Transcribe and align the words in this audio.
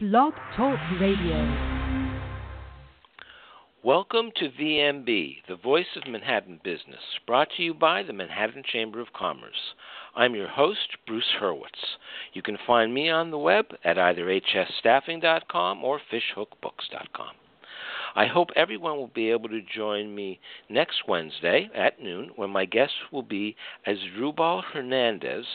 Blog 0.00 0.32
Talk 0.56 0.78
Radio. 1.00 1.88
Welcome 3.82 4.30
to 4.36 4.48
VMB, 4.48 5.38
the 5.48 5.56
voice 5.56 5.96
of 5.96 6.08
Manhattan 6.08 6.60
business, 6.62 7.00
brought 7.26 7.48
to 7.56 7.64
you 7.64 7.74
by 7.74 8.04
the 8.04 8.12
Manhattan 8.12 8.62
Chamber 8.64 9.00
of 9.00 9.12
Commerce. 9.12 9.74
I'm 10.14 10.36
your 10.36 10.46
host, 10.46 10.98
Bruce 11.04 11.34
Hurwitz. 11.40 11.96
You 12.32 12.42
can 12.42 12.58
find 12.64 12.94
me 12.94 13.10
on 13.10 13.32
the 13.32 13.38
web 13.38 13.74
at 13.82 13.98
either 13.98 14.26
hsstaffing.com 14.26 15.82
or 15.82 16.00
fishhookbooks.com. 16.12 17.34
I 18.14 18.26
hope 18.26 18.50
everyone 18.54 18.98
will 18.98 19.10
be 19.12 19.32
able 19.32 19.48
to 19.48 19.62
join 19.62 20.14
me 20.14 20.38
next 20.70 21.08
Wednesday 21.08 21.68
at 21.74 22.00
noon 22.00 22.30
when 22.36 22.50
my 22.50 22.66
guest 22.66 22.92
will 23.10 23.24
be 23.24 23.56
Asdrubal 23.84 24.62
Hernandez 24.62 25.46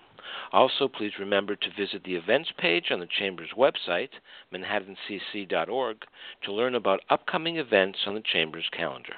Also, 0.52 0.88
please 0.88 1.13
remember 1.20 1.55
to 1.55 1.70
visit 1.77 2.03
the 2.03 2.16
events 2.16 2.52
page 2.57 2.91
on 2.91 2.99
the 2.99 3.07
Chamber's 3.07 3.52
website, 3.57 4.09
manhattancc.org, 4.53 5.97
to 6.44 6.52
learn 6.52 6.75
about 6.75 7.02
upcoming 7.09 7.58
events 7.58 7.99
on 8.08 8.13
the 8.16 8.22
Chamber's 8.22 8.69
calendar. 8.72 9.16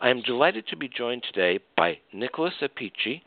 I 0.00 0.10
am 0.10 0.22
delighted 0.22 0.66
to 0.68 0.76
be 0.76 0.88
joined 0.88 1.22
today 1.22 1.60
by 1.76 2.00
Nicholas 2.12 2.54
Appice 2.60 3.22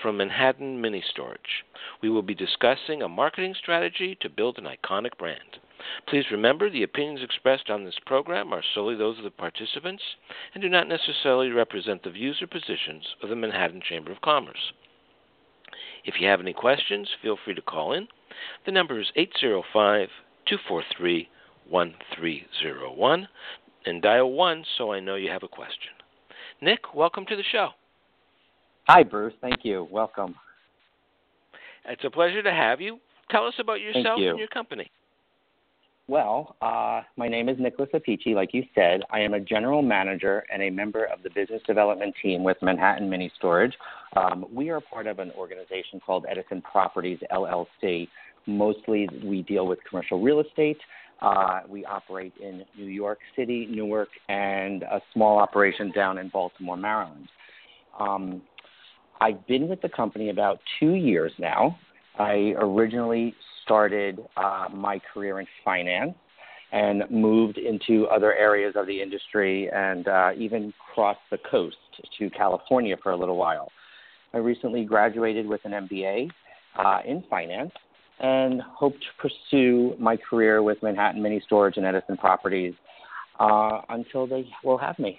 from 0.00 0.16
Manhattan 0.16 0.80
Mini 0.80 1.02
Storage. 1.10 1.64
We 2.00 2.08
will 2.08 2.22
be 2.22 2.34
discussing 2.34 3.02
a 3.02 3.08
marketing 3.08 3.54
strategy 3.54 4.16
to 4.20 4.30
build 4.30 4.56
an 4.56 4.64
iconic 4.64 5.18
brand. 5.18 5.58
Please 6.08 6.30
remember 6.30 6.70
the 6.70 6.82
opinions 6.82 7.22
expressed 7.22 7.68
on 7.68 7.84
this 7.84 7.98
program 8.06 8.54
are 8.54 8.62
solely 8.74 8.94
those 8.94 9.18
of 9.18 9.24
the 9.24 9.30
participants 9.30 10.02
and 10.54 10.62
do 10.62 10.70
not 10.70 10.88
necessarily 10.88 11.50
represent 11.50 12.02
the 12.02 12.10
views 12.10 12.40
or 12.40 12.46
positions 12.46 13.14
of 13.22 13.28
the 13.28 13.36
Manhattan 13.36 13.82
Chamber 13.82 14.10
of 14.10 14.22
Commerce. 14.22 14.72
If 16.04 16.18
you 16.18 16.28
have 16.28 16.40
any 16.40 16.54
questions, 16.54 17.10
feel 17.20 17.36
free 17.36 17.54
to 17.54 17.62
call 17.62 17.92
in. 17.92 18.08
The 18.64 18.72
number 18.72 18.98
is 18.98 19.12
805 19.16 20.08
243 20.46 21.28
1301 21.68 23.28
and 23.84 24.02
dial 24.02 24.32
1 24.32 24.64
so 24.78 24.92
I 24.92 25.00
know 25.00 25.16
you 25.16 25.30
have 25.30 25.42
a 25.42 25.48
question. 25.48 25.95
Nick, 26.60 26.94
welcome 26.94 27.24
to 27.26 27.36
the 27.36 27.42
show. 27.52 27.68
Hi, 28.88 29.02
Bruce. 29.02 29.34
Thank 29.40 29.64
you. 29.64 29.86
Welcome. 29.90 30.34
It's 31.88 32.04
a 32.04 32.10
pleasure 32.10 32.42
to 32.42 32.50
have 32.50 32.80
you. 32.80 32.98
Tell 33.30 33.46
us 33.46 33.54
about 33.58 33.80
yourself 33.80 34.18
you. 34.18 34.30
and 34.30 34.38
your 34.38 34.48
company. 34.48 34.90
Well, 36.08 36.54
uh, 36.62 37.02
my 37.16 37.26
name 37.26 37.48
is 37.48 37.56
Nicholas 37.58 37.90
Appice. 37.92 38.34
Like 38.34 38.54
you 38.54 38.62
said, 38.76 39.00
I 39.10 39.20
am 39.20 39.34
a 39.34 39.40
general 39.40 39.82
manager 39.82 40.44
and 40.52 40.62
a 40.62 40.70
member 40.70 41.04
of 41.04 41.24
the 41.24 41.30
business 41.30 41.60
development 41.66 42.14
team 42.22 42.44
with 42.44 42.56
Manhattan 42.62 43.10
Mini 43.10 43.30
Storage. 43.36 43.74
Um, 44.16 44.46
we 44.52 44.70
are 44.70 44.80
part 44.80 45.08
of 45.08 45.18
an 45.18 45.32
organization 45.32 45.98
called 45.98 46.24
Edison 46.30 46.62
Properties 46.62 47.18
LLC. 47.32 48.06
Mostly, 48.46 49.08
we 49.24 49.42
deal 49.42 49.66
with 49.66 49.80
commercial 49.88 50.22
real 50.22 50.38
estate. 50.38 50.78
Uh, 51.20 51.60
we 51.68 51.84
operate 51.84 52.34
in 52.40 52.64
New 52.76 52.86
York 52.86 53.18
City, 53.34 53.66
Newark, 53.70 54.08
and 54.28 54.82
a 54.82 55.00
small 55.12 55.38
operation 55.38 55.90
down 55.92 56.18
in 56.18 56.28
Baltimore, 56.28 56.76
Maryland. 56.76 57.28
Um, 57.98 58.42
I've 59.20 59.46
been 59.46 59.68
with 59.68 59.80
the 59.80 59.88
company 59.88 60.28
about 60.28 60.60
two 60.78 60.92
years 60.92 61.32
now. 61.38 61.78
I 62.18 62.54
originally 62.58 63.34
started 63.64 64.20
uh, 64.36 64.66
my 64.72 65.00
career 65.12 65.40
in 65.40 65.46
finance 65.64 66.14
and 66.72 67.04
moved 67.10 67.58
into 67.58 68.06
other 68.08 68.34
areas 68.34 68.74
of 68.76 68.86
the 68.86 69.00
industry 69.00 69.70
and 69.72 70.08
uh, 70.08 70.30
even 70.36 70.72
crossed 70.94 71.20
the 71.30 71.38
coast 71.50 71.76
to 72.18 72.28
California 72.30 72.96
for 73.02 73.12
a 73.12 73.16
little 73.16 73.36
while. 73.36 73.70
I 74.34 74.38
recently 74.38 74.84
graduated 74.84 75.46
with 75.46 75.60
an 75.64 75.72
MBA 75.72 76.30
uh, 76.78 76.98
in 77.06 77.24
finance 77.30 77.72
and 78.20 78.62
hope 78.62 78.94
to 78.94 79.06
pursue 79.28 79.94
my 79.98 80.16
career 80.16 80.62
with 80.62 80.82
Manhattan 80.82 81.22
Mini 81.22 81.40
Storage 81.44 81.76
and 81.76 81.84
Edison 81.84 82.16
Properties 82.16 82.74
uh, 83.38 83.80
until 83.90 84.26
they 84.26 84.48
will 84.64 84.78
have 84.78 84.98
me. 84.98 85.18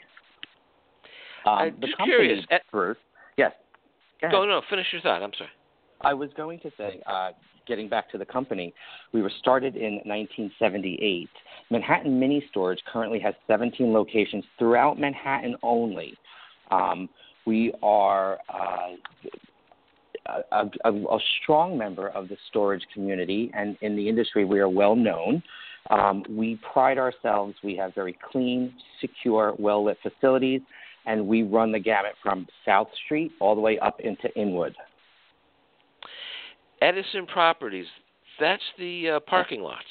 Um, 1.45 1.57
I'm 1.57 1.81
just 1.81 1.93
curious. 2.03 2.43
eh, 2.51 2.57
Bruce. 2.71 2.97
Yes. 3.37 3.51
Go. 4.21 4.29
Go, 4.31 4.45
no, 4.45 4.61
finish 4.69 4.87
your 4.91 5.01
thought. 5.01 5.21
I'm 5.21 5.31
sorry. 5.37 5.49
I 6.01 6.13
was 6.13 6.29
going 6.35 6.59
to 6.59 6.71
say, 6.77 7.01
uh, 7.05 7.29
getting 7.67 7.89
back 7.89 8.09
to 8.11 8.17
the 8.17 8.25
company, 8.25 8.73
we 9.13 9.21
were 9.21 9.31
started 9.39 9.75
in 9.75 9.95
1978. 10.05 11.29
Manhattan 11.69 12.19
Mini 12.19 12.43
Storage 12.49 12.79
currently 12.91 13.19
has 13.19 13.33
17 13.47 13.93
locations 13.93 14.43
throughout 14.57 14.99
Manhattan 14.99 15.55
only. 15.63 16.13
Um, 16.71 17.09
we 17.45 17.73
are 17.81 18.39
uh, 18.53 18.95
a, 20.51 20.69
a, 20.85 20.91
a, 20.91 21.19
strong 21.41 21.77
member 21.77 22.09
of 22.09 22.27
the 22.27 22.37
storage 22.49 22.85
community, 22.93 23.51
and 23.53 23.77
in 23.81 23.95
the 23.95 24.07
industry, 24.07 24.45
we 24.45 24.59
are 24.59 24.69
well 24.69 24.95
known. 24.95 25.41
Um, 25.89 26.23
we 26.29 26.59
pride 26.73 26.97
ourselves. 26.97 27.55
We 27.63 27.75
have 27.77 27.95
very 27.95 28.17
clean, 28.31 28.73
secure, 28.99 29.53
well 29.57 29.85
lit 29.85 29.97
facilities, 30.01 30.61
and 31.05 31.25
we 31.27 31.43
run 31.43 31.71
the 31.71 31.79
gamut 31.79 32.13
from 32.21 32.47
South 32.65 32.89
Street 33.05 33.31
all 33.39 33.55
the 33.55 33.61
way 33.61 33.79
up 33.79 33.99
into 34.01 34.33
Inwood. 34.35 34.75
Edison 36.81 37.25
Properties, 37.25 37.87
that's 38.39 38.61
the 38.77 39.11
uh, 39.11 39.19
parking 39.21 39.61
lots, 39.61 39.85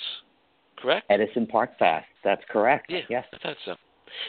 correct? 0.79 1.07
Edison 1.11 1.47
Park 1.47 1.71
Fast. 1.79 2.07
That's 2.23 2.43
correct. 2.51 2.87
Yeah, 2.89 3.01
yes. 3.09 3.25
I 3.33 3.39
thought 3.39 3.57
so. 3.65 3.75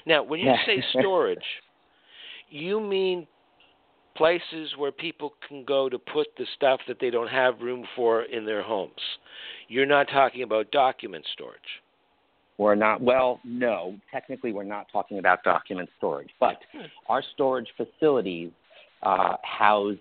Now, 0.06 0.24
when 0.24 0.40
you 0.40 0.48
Yeah. 0.48 0.66
say 0.66 0.82
storage, 1.00 1.46
you 2.50 2.80
mean 2.80 3.28
places 4.18 4.72
where 4.78 4.92
people 4.92 5.34
can 5.48 5.64
go 5.64 5.90
to 5.90 5.98
put 5.98 6.28
the 6.38 6.46
stuff 6.56 6.80
that 6.88 6.98
they 7.00 7.10
don't 7.10 7.30
have 7.30 7.60
room 7.62 7.86
for 7.96 8.24
in 8.24 8.46
their 8.46 8.64
homes. 8.64 8.92
You're 9.68 9.86
not 9.86 10.08
talking 10.12 10.44
about 10.44 10.72
document 10.72 11.26
storage. 11.34 11.60
We're 12.58 12.76
not, 12.76 13.02
well, 13.02 13.40
no, 13.44 13.96
technically 14.12 14.52
we're 14.52 14.64
not 14.64 14.88
talking 14.92 15.20
about 15.20 15.44
document 15.44 15.90
storage, 15.98 16.30
but 16.40 16.58
our 17.08 17.24
storage 17.34 17.68
facilities 17.78 18.50
uh, 19.04 19.36
house 19.44 19.98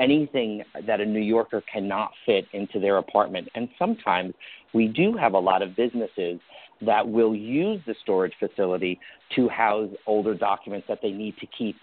anything 0.00 0.64
that 0.86 1.00
a 1.00 1.06
New 1.06 1.20
Yorker 1.20 1.62
cannot 1.72 2.10
fit 2.26 2.46
into 2.52 2.80
their 2.80 2.96
apartment. 2.96 3.48
And 3.54 3.68
sometimes 3.78 4.34
we 4.72 4.88
do 4.88 5.16
have 5.16 5.34
a 5.34 5.38
lot 5.38 5.62
of 5.62 5.76
businesses 5.76 6.40
that 6.80 7.06
will 7.06 7.36
use 7.36 7.80
the 7.86 7.94
storage 8.02 8.32
facility 8.40 8.98
to 9.36 9.48
house 9.48 9.90
older 10.06 10.34
documents 10.34 10.86
that 10.88 11.00
they 11.02 11.10
need 11.10 11.36
to 11.36 11.46
keep 11.46 11.76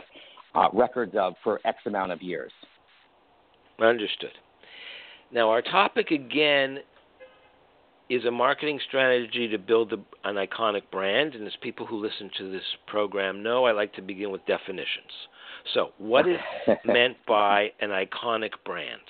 uh, 0.58 0.70
records 0.74 1.14
of 1.18 1.36
for 1.44 1.60
X 1.66 1.78
amount 1.86 2.12
of 2.12 2.22
years. 2.22 2.52
Understood. 3.80 4.32
Now, 5.32 5.50
our 5.50 5.62
topic 5.62 6.12
again 6.12 6.80
is 8.10 8.26
a 8.26 8.32
marketing 8.32 8.80
strategy 8.88 9.48
to 9.50 9.58
build 9.58 9.94
an 10.24 10.36
iconic 10.36 10.84
brand. 10.92 11.36
And 11.36 11.46
as 11.46 11.54
people 11.62 11.86
who 11.86 11.98
listen 11.98 12.32
to 12.38 12.52
this 12.52 12.64
program 12.88 13.44
know, 13.44 13.66
I 13.66 13.72
like 13.72 13.94
to 13.96 14.02
begin 14.02 14.32
with 14.32 14.46
definitions. 14.46 15.12
So, 15.74 15.92
what 15.98 16.28
is 16.28 16.38
meant 16.86 17.18
by 17.28 17.68
an 17.82 17.90
iconic 17.90 18.52
brand? 18.66 19.02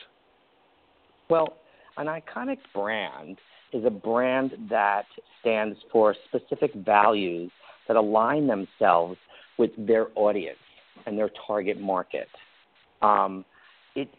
Well, 1.29 1.57
an 1.97 2.07
iconic 2.07 2.57
brand 2.73 3.37
is 3.71 3.85
a 3.85 3.91
brand 3.91 4.53
that 4.69 5.05
stands 5.39 5.77
for 5.91 6.15
specific 6.27 6.73
values 6.73 7.51
that 7.87 7.95
align 7.95 8.47
themselves 8.47 9.17
with 9.57 9.71
their 9.77 10.07
audience 10.15 10.57
and 11.07 11.17
their 11.17 11.31
target 11.47 11.81
market. 11.81 12.27
Um, 13.01 13.45
it, 13.95 14.09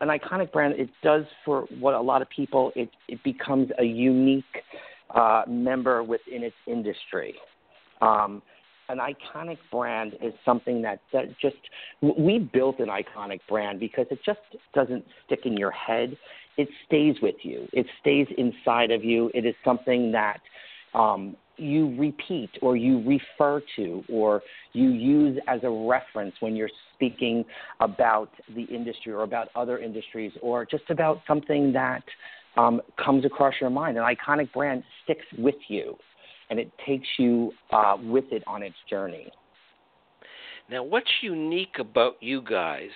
an 0.00 0.08
iconic 0.08 0.52
brand, 0.52 0.74
it 0.78 0.88
does 1.02 1.24
for 1.44 1.66
what 1.78 1.94
a 1.94 2.00
lot 2.00 2.22
of 2.22 2.30
people, 2.30 2.72
it, 2.74 2.88
it 3.08 3.22
becomes 3.22 3.68
a 3.78 3.84
unique 3.84 4.44
uh, 5.14 5.42
member 5.46 6.02
within 6.02 6.42
its 6.42 6.56
industry. 6.66 7.34
Um, 8.00 8.40
an 8.88 8.98
iconic 8.98 9.58
brand 9.70 10.14
is 10.22 10.32
something 10.44 10.82
that, 10.82 11.00
that 11.12 11.38
just 11.40 11.56
we 12.02 12.38
built 12.38 12.80
an 12.80 12.88
iconic 12.88 13.40
brand 13.48 13.80
because 13.80 14.06
it 14.10 14.18
just 14.24 14.40
doesn't 14.74 15.04
stick 15.26 15.40
in 15.44 15.56
your 15.56 15.70
head 15.70 16.16
it 16.56 16.68
stays 16.86 17.16
with 17.22 17.34
you 17.42 17.66
it 17.72 17.86
stays 18.00 18.26
inside 18.36 18.90
of 18.90 19.02
you 19.02 19.30
it 19.32 19.46
is 19.46 19.54
something 19.64 20.12
that 20.12 20.40
um, 20.92 21.34
you 21.56 21.96
repeat 21.98 22.50
or 22.62 22.76
you 22.76 23.02
refer 23.06 23.62
to 23.76 24.02
or 24.08 24.42
you 24.72 24.90
use 24.90 25.38
as 25.46 25.60
a 25.62 25.70
reference 25.70 26.34
when 26.40 26.56
you're 26.56 26.70
speaking 26.94 27.44
about 27.80 28.30
the 28.54 28.62
industry 28.64 29.12
or 29.12 29.22
about 29.22 29.48
other 29.54 29.78
industries 29.78 30.32
or 30.42 30.64
just 30.64 30.84
about 30.90 31.20
something 31.26 31.72
that 31.72 32.02
um, 32.56 32.80
comes 33.02 33.24
across 33.24 33.54
your 33.60 33.70
mind 33.70 33.96
an 33.96 34.04
iconic 34.04 34.52
brand 34.52 34.82
sticks 35.02 35.26
with 35.38 35.56
you 35.68 35.96
and 36.50 36.58
it 36.58 36.70
takes 36.86 37.06
you 37.18 37.52
uh, 37.72 37.96
with 38.02 38.24
it 38.30 38.42
on 38.46 38.62
its 38.62 38.76
journey. 38.88 39.30
Now, 40.70 40.82
what's 40.82 41.10
unique 41.22 41.78
about 41.78 42.16
you 42.20 42.42
guys 42.42 42.90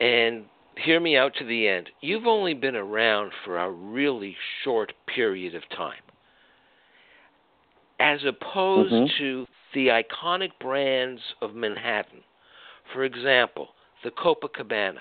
and 0.00 0.44
hear 0.84 1.00
me 1.00 1.16
out 1.16 1.32
to 1.38 1.44
the 1.44 1.68
end. 1.68 1.90
You've 2.00 2.26
only 2.26 2.54
been 2.54 2.76
around 2.76 3.32
for 3.44 3.58
a 3.58 3.70
really 3.70 4.36
short 4.62 4.92
period 5.12 5.54
of 5.54 5.62
time. 5.76 6.02
As 8.00 8.24
opposed 8.24 8.92
Mhm. 8.92 9.16
to 9.18 9.46
the 9.74 9.88
iconic 9.88 10.52
brands 10.60 11.20
of 11.42 11.54
Manhattan. 11.54 12.22
For 12.92 13.04
example, 13.04 13.74
the 14.02 14.10
Copacabana. 14.10 15.00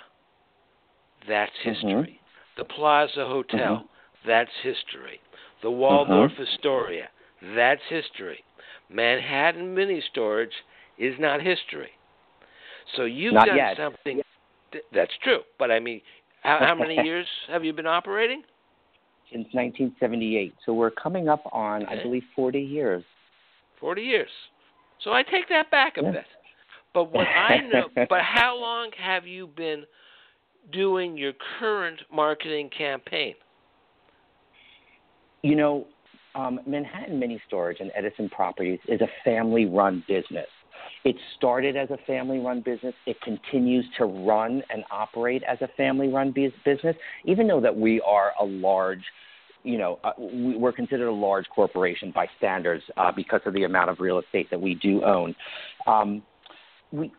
That's 1.27 1.55
Mhm. 1.59 1.73
history. 1.73 2.19
The 2.55 2.65
Plaza 2.65 3.25
Hotel. 3.25 3.77
Mhm. 3.77 3.87
That's 4.25 4.51
history. 4.61 5.21
The 5.61 5.71
Waldorf 5.71 6.31
Mhm. 6.33 6.39
Astoria. 6.41 7.09
That's 7.41 7.83
history. 7.83 8.43
Manhattan 8.89 9.73
Mini 9.75 10.01
Storage 10.01 10.55
is 10.97 11.19
not 11.19 11.41
history. 11.41 11.93
So 12.95 13.03
you've 13.03 13.33
Not 13.33 13.47
done 13.47 13.57
yet. 13.57 13.77
something. 13.77 14.23
th- 14.71 14.83
That's 14.91 15.15
true, 15.17 15.43
but 15.57 15.71
I 15.71 15.79
mean, 15.79 16.01
how, 16.41 16.59
how 16.59 16.75
many 16.75 16.95
years 17.05 17.27
have 17.47 17.63
you 17.63 17.73
been 17.73 17.87
operating? 17.87 18.43
Since 19.31 19.47
1978. 19.51 20.53
So 20.65 20.73
we're 20.73 20.89
coming 20.91 21.27
up 21.27 21.43
on, 21.51 21.85
I 21.85 22.01
believe, 22.01 22.23
40 22.35 22.59
years. 22.59 23.03
Forty 23.79 24.01
years. 24.01 24.29
So 25.03 25.11
I 25.11 25.21
take 25.23 25.47
that 25.49 25.69
back 25.69 25.97
a 25.97 26.03
Yeah. 26.03 26.11
bit. 26.11 26.25
But 26.93 27.11
what 27.11 27.27
I 27.27 27.57
know, 27.67 27.89
but 28.09 28.21
how 28.21 28.55
long 28.55 28.91
have 28.93 29.27
you 29.27 29.47
been 29.47 29.85
doing 30.71 31.17
your 31.17 31.33
current 31.59 32.01
marketing 32.11 32.69
campaign? 32.69 33.35
You 35.43 35.55
know, 35.55 35.87
um, 36.35 36.59
Manhattan 36.65 37.19
Mini 37.19 37.39
Storage 37.47 37.79
and 37.79 37.91
Edison 37.95 38.29
Properties 38.29 38.79
is 38.87 39.01
a 39.01 39.07
family 39.23 39.65
run 39.65 40.03
business. 40.07 40.47
It 41.07 41.15
started 41.37 41.77
as 41.77 41.89
a 41.89 41.97
family 42.05 42.39
run 42.39 42.59
business. 42.59 42.93
It 43.05 43.15
continues 43.21 43.85
to 43.97 44.03
run 44.03 44.61
and 44.69 44.83
operate 44.91 45.41
as 45.47 45.57
a 45.61 45.69
family 45.77 46.09
run 46.09 46.33
business, 46.33 46.97
even 47.23 47.47
though 47.47 47.61
that 47.61 47.73
we 47.73 48.01
are 48.01 48.33
a 48.41 48.43
large, 48.43 49.05
you 49.63 49.77
know, 49.77 49.99
uh, 50.03 50.11
we, 50.19 50.57
we're 50.57 50.73
considered 50.73 51.07
a 51.07 51.13
large 51.13 51.45
corporation 51.55 52.11
by 52.13 52.27
standards 52.37 52.83
uh, 52.97 53.09
because 53.15 53.39
of 53.45 53.53
the 53.53 53.63
amount 53.63 53.89
of 53.89 54.01
real 54.01 54.19
estate 54.19 54.49
that 54.49 54.59
we 54.59 54.75
do 54.75 55.01
own. 55.01 55.33
Um, 55.85 56.23
we, 56.91 57.09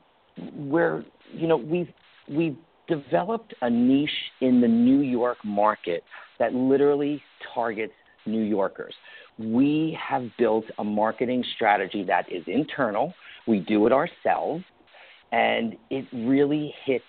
we're, 0.54 1.02
you 1.32 1.46
know, 1.46 1.56
we've, 1.56 1.88
we've 2.28 2.58
developed 2.88 3.54
a 3.62 3.70
niche 3.70 4.10
in 4.42 4.60
the 4.60 4.68
New 4.68 5.00
York 5.00 5.38
market 5.46 6.04
that 6.38 6.52
literally 6.52 7.22
targets 7.54 7.94
New 8.26 8.42
Yorkers. 8.42 8.92
We 9.38 9.96
have 10.06 10.24
built 10.36 10.66
a 10.76 10.84
marketing 10.84 11.42
strategy 11.54 12.04
that 12.04 12.30
is 12.30 12.44
internal. 12.46 13.14
We 13.48 13.60
do 13.60 13.86
it 13.86 13.92
ourselves, 13.92 14.62
and 15.32 15.74
it 15.90 16.04
really 16.12 16.74
hits 16.84 17.04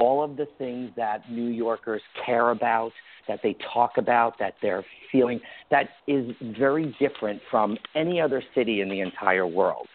all 0.00 0.24
of 0.24 0.36
the 0.36 0.46
things 0.58 0.90
that 0.96 1.30
New 1.30 1.46
Yorkers 1.46 2.02
care 2.26 2.50
about, 2.50 2.90
that 3.28 3.38
they 3.42 3.56
talk 3.72 3.92
about, 3.96 4.38
that 4.40 4.54
they're 4.60 4.84
feeling, 5.12 5.40
that 5.70 5.90
is 6.08 6.34
very 6.58 6.94
different 6.98 7.40
from 7.50 7.78
any 7.94 8.20
other 8.20 8.42
city 8.54 8.80
in 8.80 8.88
the 8.88 9.00
entire 9.00 9.46
world. 9.46 9.86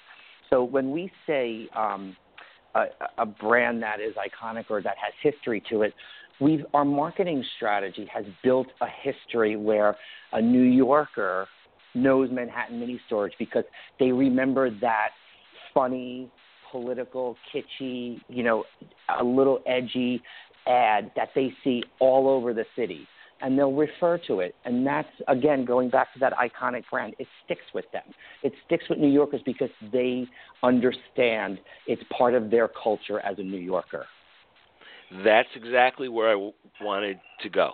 So 0.49 0.63
when 0.63 0.91
we 0.91 1.11
say 1.27 1.67
um, 1.75 2.15
a, 2.73 2.85
a 3.17 3.25
brand 3.25 3.83
that 3.83 3.99
is 3.99 4.15
iconic 4.15 4.65
or 4.69 4.81
that 4.81 4.95
has 5.03 5.13
history 5.21 5.61
to 5.69 5.81
it, 5.83 5.93
we've 6.39 6.65
our 6.73 6.85
marketing 6.85 7.43
strategy 7.57 8.09
has 8.11 8.25
built 8.43 8.67
a 8.81 8.87
history 9.03 9.57
where 9.57 9.95
a 10.31 10.41
New 10.41 10.63
Yorker 10.63 11.47
knows 11.93 12.29
Manhattan 12.31 12.79
Mini 12.79 12.99
Storage 13.07 13.33
because 13.37 13.65
they 13.99 14.11
remember 14.11 14.69
that 14.79 15.09
funny, 15.73 16.29
political, 16.71 17.35
kitschy, 17.53 18.19
you 18.29 18.43
know, 18.43 18.63
a 19.19 19.23
little 19.23 19.59
edgy 19.65 20.21
ad 20.67 21.11
that 21.15 21.29
they 21.35 21.51
see 21.63 21.83
all 21.99 22.27
over 22.27 22.53
the 22.53 22.65
city. 22.75 23.07
And 23.41 23.57
they'll 23.57 23.71
refer 23.71 24.17
to 24.27 24.41
it. 24.41 24.53
And 24.65 24.85
that's, 24.85 25.07
again, 25.29 25.63
going 25.63 25.89
back 25.89 26.11
to 26.13 26.19
that 26.19 26.33
iconic 26.33 26.83
brand. 26.91 27.15
It 27.19 27.27
sticks 27.45 27.63
with 27.73 27.85
them. 27.93 28.03
It 28.43 28.51
sticks 28.65 28.83
with 28.89 28.99
New 28.99 29.07
Yorkers 29.07 29.39
because 29.45 29.69
they 29.93 30.27
understand 30.61 31.57
it's 31.87 32.03
part 32.15 32.33
of 32.33 32.51
their 32.51 32.67
culture 32.67 33.21
as 33.21 33.39
a 33.39 33.43
New 33.43 33.57
Yorker. 33.57 34.05
That's 35.23 35.47
exactly 35.55 36.09
where 36.09 36.27
I 36.27 36.33
w- 36.33 36.53
wanted 36.81 37.19
to 37.41 37.49
go. 37.49 37.71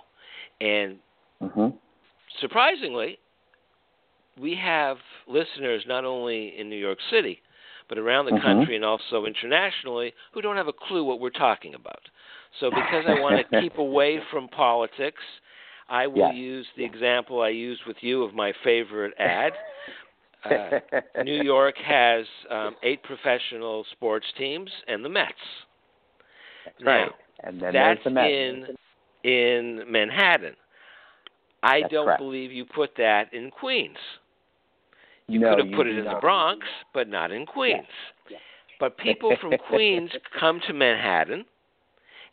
And 0.62 0.98
Mm-hmm. 1.42 1.76
surprisingly, 2.40 3.18
we 4.40 4.56
have 4.56 4.98
listeners 5.28 5.84
not 5.88 6.06
only 6.06 6.54
in 6.58 6.70
New 6.70 6.78
York 6.78 6.98
City, 7.12 7.42
but 7.90 7.98
around 7.98 8.26
the 8.26 8.32
Mhm. 8.32 8.42
country 8.42 8.76
and 8.76 8.86
also 8.86 9.26
internationally 9.26 10.14
who 10.34 10.42
don't 10.42 10.58
have 10.58 10.68
a 10.68 10.74
clue 10.74 11.04
what 11.04 11.20
we're 11.20 11.30
talking 11.30 11.76
about. 11.76 12.02
So, 12.60 12.72
because 12.72 13.06
I 13.08 13.14
want 13.14 13.38
to 13.38 13.44
keep 13.60 13.78
away 13.78 14.20
from 14.32 14.48
politics, 14.50 15.22
I 15.90 16.08
will 16.08 16.18
Yes. 16.18 16.36
use 16.36 16.68
the 16.78 16.84
example 16.86 17.42
I 17.42 17.50
used 17.50 17.82
with 17.86 17.98
you 18.02 18.24
of 18.24 18.34
my 18.34 18.54
favorite 18.64 19.14
ad. 19.20 19.54
Uh, 20.46 20.80
New 21.24 21.36
York 21.36 21.76
has 21.84 22.26
um, 22.52 22.76
eight 22.84 23.02
professional 23.04 23.84
sports 23.94 24.28
teams 24.38 24.70
and 24.88 25.04
the 25.04 25.10
Mets. 25.10 25.34
Now, 26.80 26.88
right. 26.88 27.12
And 27.44 27.60
then 27.62 27.74
that's 27.74 28.00
the 28.04 28.10
Mets. 28.12 28.32
in 28.32 28.68
in 29.24 29.84
Manhattan. 29.92 30.56
I 31.64 31.82
That's 31.82 31.94
don't 31.94 32.06
correct. 32.06 32.22
believe 32.22 32.52
you 32.52 32.66
put 32.66 32.92
that 32.98 33.34
in 33.34 33.50
Queens. 33.50 33.98
You 35.28 35.40
no, 35.40 35.56
could 35.56 35.66
have 35.66 35.76
put 35.76 35.88
it 35.88 35.98
in 35.98 36.06
the. 36.06 36.18
Bronx, 36.22 36.66
but 36.94 37.08
not 37.08 37.32
in 37.32 37.46
Queens. 37.46 37.86
Yes. 38.30 38.40
But 38.80 38.98
people 38.98 39.36
from 39.42 39.54
Queens 39.70 40.12
come 40.40 40.60
to 40.68 40.74
Manhattan 40.74 41.46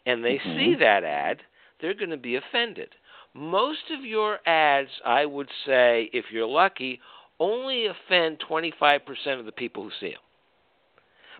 and 0.06 0.24
they 0.24 0.38
Mhm. 0.38 0.56
see 0.56 0.74
that 0.76 1.04
ad, 1.04 1.42
they're 1.80 1.94
going 1.94 2.10
to 2.10 2.16
be 2.16 2.36
offended. 2.36 2.94
Most 3.34 3.90
of 3.90 4.04
your 4.04 4.40
ads, 4.46 4.90
I 5.04 5.24
would 5.24 5.48
say, 5.64 6.10
if 6.12 6.30
you're 6.30 6.46
lucky, 6.46 7.00
only 7.38 7.86
offend 7.86 8.40
25% 8.40 9.38
of 9.38 9.46
the 9.46 9.52
people 9.52 9.82
who 9.84 9.90
see 9.92 10.10
them. 10.10 10.20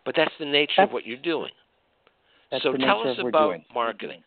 But 0.04 0.14
that's 0.16 0.36
the 0.38 0.46
nature 0.46 0.82
of 0.82 0.92
what 0.92 1.06
you're 1.06 1.16
doing. 1.18 1.52
That's 2.50 2.62
so 2.62 2.72
tell 2.76 3.02
us 3.02 3.18
of 3.18 3.24
what 3.24 3.24
we're 3.24 3.28
about 3.28 3.48
doing. 3.48 3.64
marketing. 3.74 4.24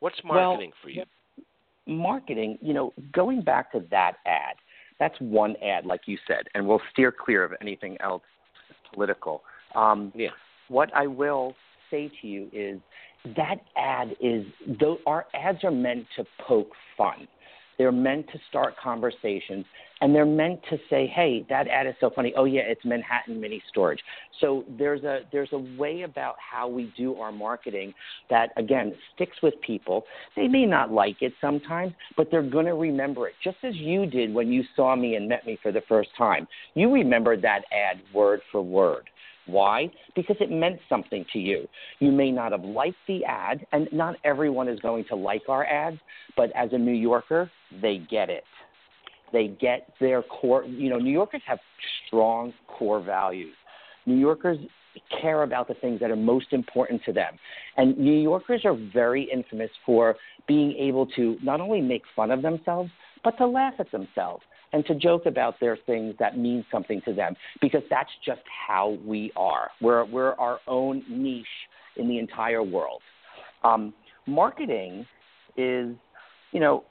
What's 0.00 0.22
Well, 0.24 0.50
marketing 0.50 0.72
for 0.82 0.90
you? 0.90 1.04
marketing, 1.86 2.58
you 2.60 2.74
know, 2.74 2.92
going 3.12 3.40
back 3.42 3.70
to 3.72 3.80
that 3.90 4.18
ad, 4.26 4.56
that's 4.98 5.18
one 5.20 5.56
ad, 5.62 5.86
like 5.86 6.02
you 6.06 6.18
said, 6.26 6.44
and 6.54 6.66
we'll 6.66 6.80
steer 6.92 7.12
clear 7.12 7.44
of 7.44 7.52
anything 7.60 7.96
else 8.00 8.22
political. 8.92 9.42
Um, 9.74 10.12
Yeah. 10.14 10.30
what 10.68 10.94
I 10.94 11.06
will 11.06 11.54
say 11.90 12.08
to 12.20 12.26
you 12.26 12.48
is 12.52 12.80
that 13.36 13.58
ad 13.76 14.16
is, 14.20 14.46
though 14.66 14.98
our 15.06 15.26
ads 15.34 15.64
are 15.64 15.70
meant 15.70 16.06
to 16.16 16.24
poke 16.38 16.72
fun. 16.96 17.28
They're 17.78 17.92
meant 17.92 18.28
to 18.30 18.38
start 18.48 18.76
conversations, 18.76 19.66
and 20.00 20.14
they're 20.14 20.26
meant 20.26 20.60
to 20.70 20.78
say, 20.90 21.06
"Hey, 21.06 21.46
that 21.48 21.68
ad 21.68 21.86
is 21.86 21.94
so 22.00 22.10
funny. 22.10 22.34
Oh 22.36 22.44
yeah, 22.44 22.62
it's 22.62 22.84
Manhattan 22.84 23.40
Mini 23.40 23.62
Storage." 23.68 24.00
So 24.40 24.64
there's 24.78 25.04
a 25.04 25.20
there's 25.32 25.52
a 25.52 25.58
way 25.78 26.02
about 26.02 26.36
how 26.38 26.68
we 26.68 26.92
do 26.96 27.16
our 27.16 27.32
marketing 27.32 27.94
that 28.30 28.50
again 28.56 28.94
sticks 29.14 29.36
with 29.42 29.54
people. 29.60 30.04
They 30.34 30.48
may 30.48 30.66
not 30.66 30.92
like 30.92 31.22
it 31.22 31.32
sometimes, 31.40 31.92
but 32.16 32.30
they're 32.30 32.42
going 32.42 32.66
to 32.66 32.74
remember 32.74 33.28
it, 33.28 33.34
just 33.42 33.58
as 33.62 33.74
you 33.76 34.06
did 34.06 34.32
when 34.32 34.52
you 34.52 34.64
saw 34.74 34.96
me 34.96 35.16
and 35.16 35.28
met 35.28 35.46
me 35.46 35.58
for 35.62 35.72
the 35.72 35.82
first 35.88 36.10
time. 36.16 36.46
You 36.74 36.92
remembered 36.92 37.42
that 37.42 37.62
ad 37.72 38.00
word 38.12 38.40
for 38.52 38.62
word. 38.62 39.08
Why? 39.46 39.90
Because 40.16 40.36
it 40.40 40.50
meant 40.50 40.80
something 40.88 41.24
to 41.32 41.38
you. 41.38 41.68
You 42.00 42.10
may 42.10 42.32
not 42.32 42.52
have 42.52 42.64
liked 42.64 42.96
the 43.06 43.24
ad, 43.24 43.64
and 43.72 43.88
not 43.92 44.16
everyone 44.24 44.68
is 44.68 44.80
going 44.80 45.04
to 45.08 45.14
like 45.14 45.42
our 45.48 45.64
ads, 45.64 45.98
but 46.36 46.50
as 46.56 46.70
a 46.72 46.78
New 46.78 46.92
Yorker, 46.92 47.50
they 47.80 47.98
get 48.10 48.28
it. 48.28 48.44
They 49.36 49.48
get 49.48 49.92
their 50.00 50.22
core. 50.22 50.64
You 50.64 50.88
know, 50.88 50.96
New 50.96 51.12
Yorkers 51.12 51.42
have 51.46 51.58
strong 52.06 52.54
core 52.68 53.02
values. 53.02 53.54
New 54.06 54.16
Yorkers 54.16 54.56
care 55.20 55.42
about 55.42 55.68
the 55.68 55.74
things 55.74 56.00
that 56.00 56.10
are 56.10 56.16
most 56.16 56.54
important 56.54 57.02
to 57.04 57.12
them. 57.12 57.34
And 57.76 57.98
New 57.98 58.18
Yorkers 58.18 58.62
are 58.64 58.74
very 58.94 59.28
infamous 59.30 59.68
for 59.84 60.16
being 60.48 60.72
able 60.78 61.04
to 61.16 61.36
not 61.42 61.60
only 61.60 61.82
make 61.82 62.00
fun 62.14 62.30
of 62.30 62.40
themselves, 62.40 62.90
but 63.22 63.36
to 63.36 63.46
laugh 63.46 63.74
at 63.78 63.92
themselves 63.92 64.42
and 64.72 64.86
to 64.86 64.94
joke 64.94 65.26
about 65.26 65.60
their 65.60 65.76
things 65.84 66.14
that 66.18 66.38
mean 66.38 66.64
something 66.72 67.02
to 67.04 67.12
them 67.12 67.36
because 67.60 67.82
that's 67.90 68.08
just 68.24 68.40
how 68.66 68.96
we 69.04 69.32
are. 69.36 69.68
We're, 69.82 70.06
we're 70.06 70.32
our 70.36 70.60
own 70.66 71.02
niche 71.10 71.44
in 71.96 72.08
the 72.08 72.18
entire 72.18 72.62
world. 72.62 73.02
Um, 73.64 73.92
marketing 74.26 75.04
is, 75.58 75.94
you 76.52 76.60
know, 76.60 76.84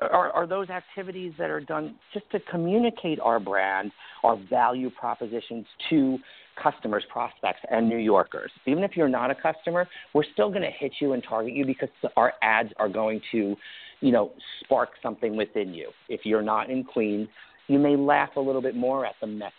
are, 0.00 0.30
are 0.30 0.46
those 0.46 0.70
activities 0.70 1.32
that 1.38 1.50
are 1.50 1.60
done 1.60 1.96
just 2.12 2.30
to 2.30 2.40
communicate 2.50 3.18
our 3.20 3.40
brand, 3.40 3.92
our 4.22 4.36
value 4.50 4.90
propositions 4.90 5.66
to 5.90 6.18
customers, 6.62 7.04
prospects, 7.10 7.60
and 7.70 7.88
New 7.88 7.98
Yorkers. 7.98 8.50
Even 8.66 8.82
if 8.82 8.96
you're 8.96 9.08
not 9.08 9.30
a 9.30 9.34
customer, 9.34 9.86
we're 10.14 10.24
still 10.32 10.48
going 10.48 10.62
to 10.62 10.70
hit 10.70 10.92
you 11.00 11.12
and 11.12 11.22
target 11.22 11.54
you 11.54 11.66
because 11.66 11.88
our 12.16 12.34
ads 12.42 12.70
are 12.78 12.88
going 12.88 13.20
to, 13.32 13.56
you 14.00 14.12
know, 14.12 14.32
spark 14.64 14.90
something 15.02 15.36
within 15.36 15.74
you. 15.74 15.90
If 16.08 16.22
you're 16.24 16.42
not 16.42 16.70
in 16.70 16.84
Queens, 16.84 17.28
you 17.68 17.78
may 17.78 17.96
laugh 17.96 18.30
a 18.36 18.40
little 18.40 18.62
bit 18.62 18.76
more 18.76 19.04
at 19.04 19.14
the 19.20 19.26
Mets, 19.26 19.54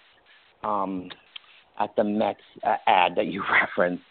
um, 0.64 1.10
at 1.80 1.96
the 1.96 2.04
Mets 2.04 2.40
uh, 2.64 2.78
ad 2.88 3.14
that 3.16 3.28
you 3.28 3.44
referenced. 3.62 4.04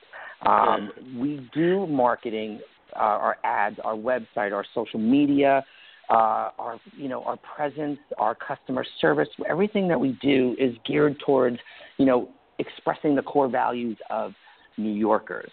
Um, 0.44 0.90
we 1.18 1.48
do 1.54 1.86
marketing 1.86 2.60
uh, 2.94 2.98
our 2.98 3.38
ads, 3.44 3.76
our 3.82 3.94
website, 3.94 4.52
our 4.52 4.64
social 4.74 5.00
media, 5.00 5.64
uh, 6.08 6.50
our 6.58 6.78
you 6.96 7.08
know 7.08 7.22
our 7.24 7.36
presence, 7.36 7.98
our 8.18 8.34
customer 8.34 8.84
service, 9.00 9.28
everything 9.48 9.88
that 9.88 9.98
we 9.98 10.18
do 10.22 10.54
is 10.58 10.74
geared 10.86 11.18
towards 11.24 11.58
you 11.98 12.06
know 12.06 12.28
expressing 12.58 13.14
the 13.14 13.22
core 13.22 13.48
values 13.48 13.98
of 14.10 14.32
New 14.76 14.92
Yorkers. 14.92 15.50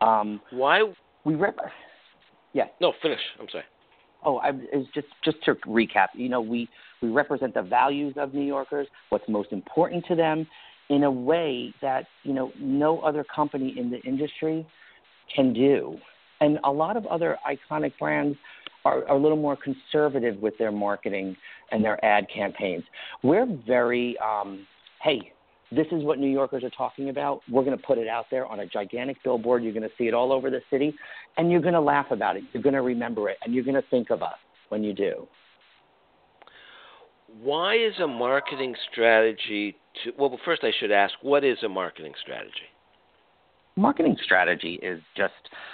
Um, 0.00 0.40
Why 0.50 0.82
we 1.24 1.34
rep? 1.34 1.56
Yeah. 2.52 2.64
No, 2.80 2.92
finish. 3.02 3.20
I'm 3.40 3.48
sorry. 3.50 3.64
Oh, 4.24 4.38
I 4.38 4.52
was 4.52 4.86
just 4.94 5.08
just 5.24 5.42
to 5.44 5.54
recap. 5.66 6.08
You 6.14 6.28
know, 6.28 6.40
we 6.40 6.68
we 7.02 7.10
represent 7.10 7.54
the 7.54 7.62
values 7.62 8.14
of 8.16 8.32
New 8.32 8.46
Yorkers, 8.46 8.86
what's 9.10 9.28
most 9.28 9.52
important 9.52 10.04
to 10.06 10.14
them, 10.14 10.46
in 10.88 11.04
a 11.04 11.10
way 11.10 11.74
that 11.82 12.06
you 12.22 12.32
know 12.32 12.50
no 12.58 13.00
other 13.00 13.24
company 13.24 13.74
in 13.78 13.90
the 13.90 14.00
industry 14.00 14.66
can 15.34 15.52
do. 15.52 15.98
And 16.40 16.58
a 16.64 16.70
lot 16.70 16.96
of 16.96 17.06
other 17.06 17.38
iconic 17.46 17.92
brands 17.98 18.36
are, 18.84 19.06
are 19.08 19.16
a 19.16 19.18
little 19.18 19.36
more 19.36 19.56
conservative 19.56 20.36
with 20.40 20.56
their 20.58 20.72
marketing 20.72 21.36
and 21.70 21.84
their 21.84 22.02
ad 22.04 22.26
campaigns. 22.34 22.84
We're 23.22 23.46
very, 23.66 24.16
um, 24.18 24.66
hey, 25.02 25.32
this 25.70 25.86
is 25.90 26.04
what 26.04 26.18
New 26.18 26.30
Yorkers 26.30 26.62
are 26.62 26.70
talking 26.70 27.08
about. 27.08 27.40
We're 27.50 27.64
going 27.64 27.76
to 27.76 27.82
put 27.82 27.98
it 27.98 28.08
out 28.08 28.26
there 28.30 28.46
on 28.46 28.60
a 28.60 28.66
gigantic 28.66 29.16
billboard. 29.24 29.64
You're 29.64 29.72
going 29.72 29.82
to 29.82 29.94
see 29.98 30.04
it 30.04 30.14
all 30.14 30.32
over 30.32 30.50
the 30.50 30.60
city, 30.70 30.94
and 31.36 31.50
you're 31.50 31.60
going 31.60 31.74
to 31.74 31.80
laugh 31.80 32.06
about 32.10 32.36
it. 32.36 32.44
You're 32.52 32.62
going 32.62 32.74
to 32.74 32.82
remember 32.82 33.28
it, 33.28 33.38
and 33.44 33.54
you're 33.54 33.64
going 33.64 33.74
to 33.74 33.88
think 33.90 34.10
of 34.10 34.22
us 34.22 34.36
when 34.68 34.84
you 34.84 34.92
do. 34.92 35.26
Why 37.42 37.74
is 37.74 37.94
a 38.00 38.06
marketing 38.06 38.76
strategy 38.92 39.76
to 40.04 40.12
well 40.18 40.38
first 40.44 40.62
I 40.62 40.70
should 40.78 40.92
ask 40.92 41.14
what 41.22 41.44
is 41.44 41.58
a 41.64 41.68
marketing 41.68 42.12
strategy? 42.22 42.68
Marketing 43.76 44.16
strategy 44.24 44.78
is 44.82 45.00
just, 45.16 45.32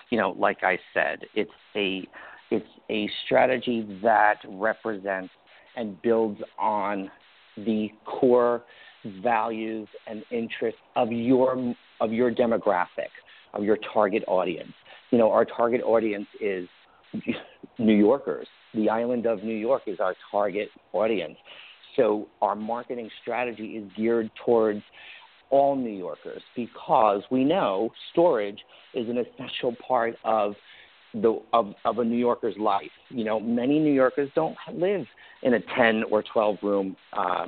you 0.08 0.16
know, 0.16 0.30
like 0.38 0.62
I 0.62 0.78
said, 0.94 1.20
it's 1.34 1.50
a 1.76 2.08
it's 2.50 2.66
a 2.90 3.08
strategy 3.24 3.86
that 4.02 4.36
represents 4.48 5.32
and 5.76 6.00
builds 6.02 6.40
on 6.58 7.10
the 7.56 7.88
core 8.04 8.62
values 9.22 9.88
and 10.06 10.22
interests 10.30 10.80
of 10.96 11.10
your 11.10 11.74
of 12.00 12.12
your 12.12 12.30
demographic, 12.30 13.10
of 13.54 13.62
your 13.62 13.78
target 13.92 14.24
audience. 14.26 14.72
You 15.10 15.18
know, 15.18 15.30
our 15.30 15.44
target 15.44 15.82
audience 15.82 16.26
is 16.40 16.68
New 17.78 17.96
Yorkers. 17.96 18.46
The 18.74 18.88
island 18.88 19.26
of 19.26 19.42
New 19.42 19.56
York 19.56 19.82
is 19.86 20.00
our 20.00 20.14
target 20.30 20.68
audience. 20.92 21.36
So 21.96 22.28
our 22.40 22.54
marketing 22.54 23.10
strategy 23.20 23.76
is 23.76 23.90
geared 23.96 24.30
towards 24.44 24.82
all 25.50 25.74
New 25.74 25.90
Yorkers 25.90 26.42
because 26.54 27.22
we 27.30 27.44
know 27.44 27.90
storage 28.12 28.60
is 28.94 29.08
an 29.08 29.18
essential 29.18 29.74
part 29.86 30.14
of 30.24 30.54
the 31.14 31.40
of, 31.52 31.74
of 31.84 31.98
a 31.98 32.04
New 32.04 32.16
Yorker's 32.16 32.56
life. 32.58 32.90
You 33.08 33.24
know, 33.24 33.40
many 33.40 33.78
New 33.78 33.92
Yorkers 33.92 34.30
don't 34.34 34.56
live 34.72 35.06
in 35.42 35.54
a 35.54 35.60
10 35.76 36.04
or 36.10 36.22
12 36.22 36.56
room 36.62 36.96
uh, 37.12 37.46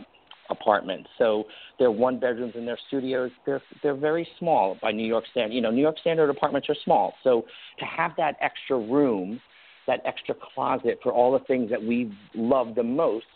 apartment. 0.50 1.06
So 1.18 1.44
they're 1.78 1.90
one 1.90 2.18
bedrooms 2.18 2.54
in 2.56 2.66
their 2.66 2.78
studios. 2.88 3.30
They're 3.46 3.62
they're 3.82 3.96
very 3.96 4.26
small 4.38 4.76
by 4.80 4.92
New 4.92 5.06
York 5.06 5.24
standard. 5.30 5.54
You 5.54 5.60
know, 5.60 5.70
New 5.70 5.82
York 5.82 5.98
standard 6.00 6.30
apartments 6.30 6.68
are 6.68 6.76
small. 6.84 7.14
So 7.24 7.44
to 7.78 7.84
have 7.84 8.12
that 8.18 8.36
extra 8.40 8.78
room, 8.78 9.40
that 9.86 10.00
extra 10.04 10.34
closet 10.54 10.98
for 11.02 11.12
all 11.12 11.32
the 11.32 11.44
things 11.46 11.70
that 11.70 11.82
we 11.82 12.12
love 12.34 12.74
the 12.74 12.82
most 12.82 13.26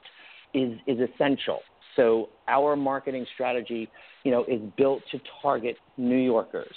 is 0.55 0.79
is 0.87 0.99
essential. 1.01 1.61
So 1.97 2.29
our 2.47 2.77
marketing 2.77 3.27
strategy, 3.35 3.89
you 4.25 4.31
know, 4.31 4.45
is 4.45 4.61
built 4.77 5.03
to 5.13 5.21
target 5.43 5.77
New 5.97 6.19
Yorkers 6.19 6.75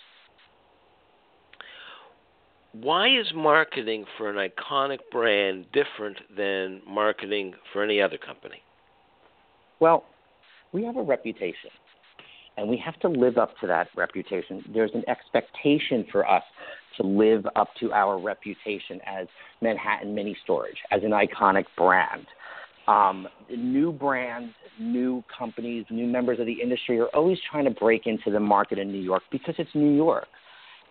why 2.74 3.08
is 3.08 3.28
marketing 3.34 4.06
for 4.18 4.30
an 4.30 4.50
iconic 4.50 5.00
brand 5.12 5.66
different 5.74 6.18
than 6.36 6.82
marketing 6.88 7.54
for 7.74 7.84
any 7.84 8.02
other 8.02 8.18
company? 8.18 8.62
Well, 9.80 10.06
we 10.72 10.84
have 10.84 10.98
a 10.98 11.02
reputation, 11.02 11.72
and 12.58 12.70
we 12.70 12.78
have 12.78 13.00
to 13.00 13.08
live 13.08 13.38
up 13.38 13.58
to 13.62 13.68
that 13.68 13.88
reputation. 13.96 14.64
There's 14.74 14.92
an 14.94 15.04
expectation 15.08 16.06
for 16.12 16.30
us 16.30 16.44
to 16.98 17.04
live 17.08 17.46
up 17.56 17.70
to 17.80 17.92
our 17.92 18.20
reputation 18.20 19.00
as 19.06 19.28
Manhattan 19.62 20.14
Mini 20.14 20.38
Storage, 20.44 20.78
as 20.92 21.02
an 21.04 21.12
iconic 21.12 21.66
brand. 21.76 22.28
Um, 22.88 23.28
new 23.50 23.92
brands, 23.92 24.54
new 24.80 25.24
companies, 25.36 25.86
new 25.90 26.08
members 26.08 26.40
of 26.40 26.46
the 26.46 26.62
industry 26.62 27.00
are 27.00 27.08
always 27.08 27.38
trying 27.50 27.66
to 27.66 27.72
break 27.72 28.06
into 28.06 28.32
the 28.32 28.40
market 28.40 28.80
in 28.80 28.92
New 28.92 29.02
York 29.02 29.24
because 29.32 29.56
it's 29.58 29.74
New 29.74 29.96
York. 29.96 30.28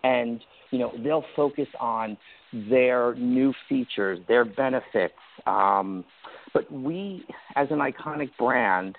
And 0.03 0.41
you 0.71 0.79
know, 0.79 0.91
they'll 1.03 1.25
focus 1.35 1.67
on 1.79 2.17
their 2.53 3.15
new 3.15 3.53
features, 3.67 4.19
their 4.27 4.45
benefits. 4.45 5.13
Um, 5.45 6.05
but 6.53 6.71
we, 6.71 7.25
as 7.55 7.67
an 7.71 7.79
iconic 7.79 8.29
brand 8.37 8.95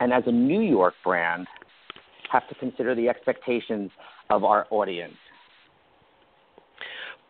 and 0.00 0.12
as 0.12 0.24
a 0.26 0.32
New 0.32 0.60
York 0.60 0.94
brand, 1.04 1.46
have 2.30 2.48
to 2.48 2.54
consider 2.56 2.94
the 2.94 3.08
expectations 3.08 3.90
of 4.30 4.44
our 4.44 4.66
audience. 4.70 5.14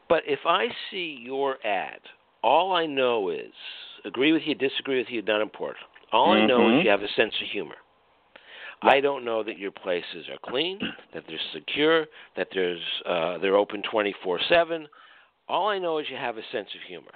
But 0.09 0.23
if 0.27 0.41
I 0.47 0.69
see 0.91 1.19
your 1.21 1.57
ad, 1.67 2.01
all 2.43 2.73
I 2.75 2.87
know 2.87 3.31
is 3.31 3.53
agree 4.05 4.33
with 4.33 4.43
you, 4.47 4.55
disagree 4.55 4.99
with 4.99 5.09
you, 5.11 5.23
not 5.23 5.41
important. 5.41 5.85
All 6.13 6.29
mm-hmm. 6.29 6.45
I 6.45 6.47
know 6.47 6.61
is 6.61 6.73
mm-hmm. 6.73 6.85
you 6.85 6.91
have 6.91 7.03
a 7.03 7.13
sense 7.17 7.35
of 7.43 7.49
humor. 7.51 7.75
I 8.83 9.01
don't 9.01 9.25
know 9.25 9.43
that 9.43 9.59
your 9.59 9.71
places 9.71 10.27
are 10.31 10.51
clean, 10.51 10.79
that 11.15 11.25
they're 11.29 11.39
secure, 11.53 12.07
that 12.37 12.49
there's 12.53 12.81
uh, 13.07 13.39
they're 13.39 13.57
open 13.57 13.83
24/7. 13.93 14.87
All 15.49 15.69
I 15.69 15.79
know 15.79 15.99
is 15.99 16.07
you 16.11 16.17
have 16.17 16.37
a 16.37 16.43
sense 16.53 16.69
of 16.75 16.83
humor. 16.87 17.13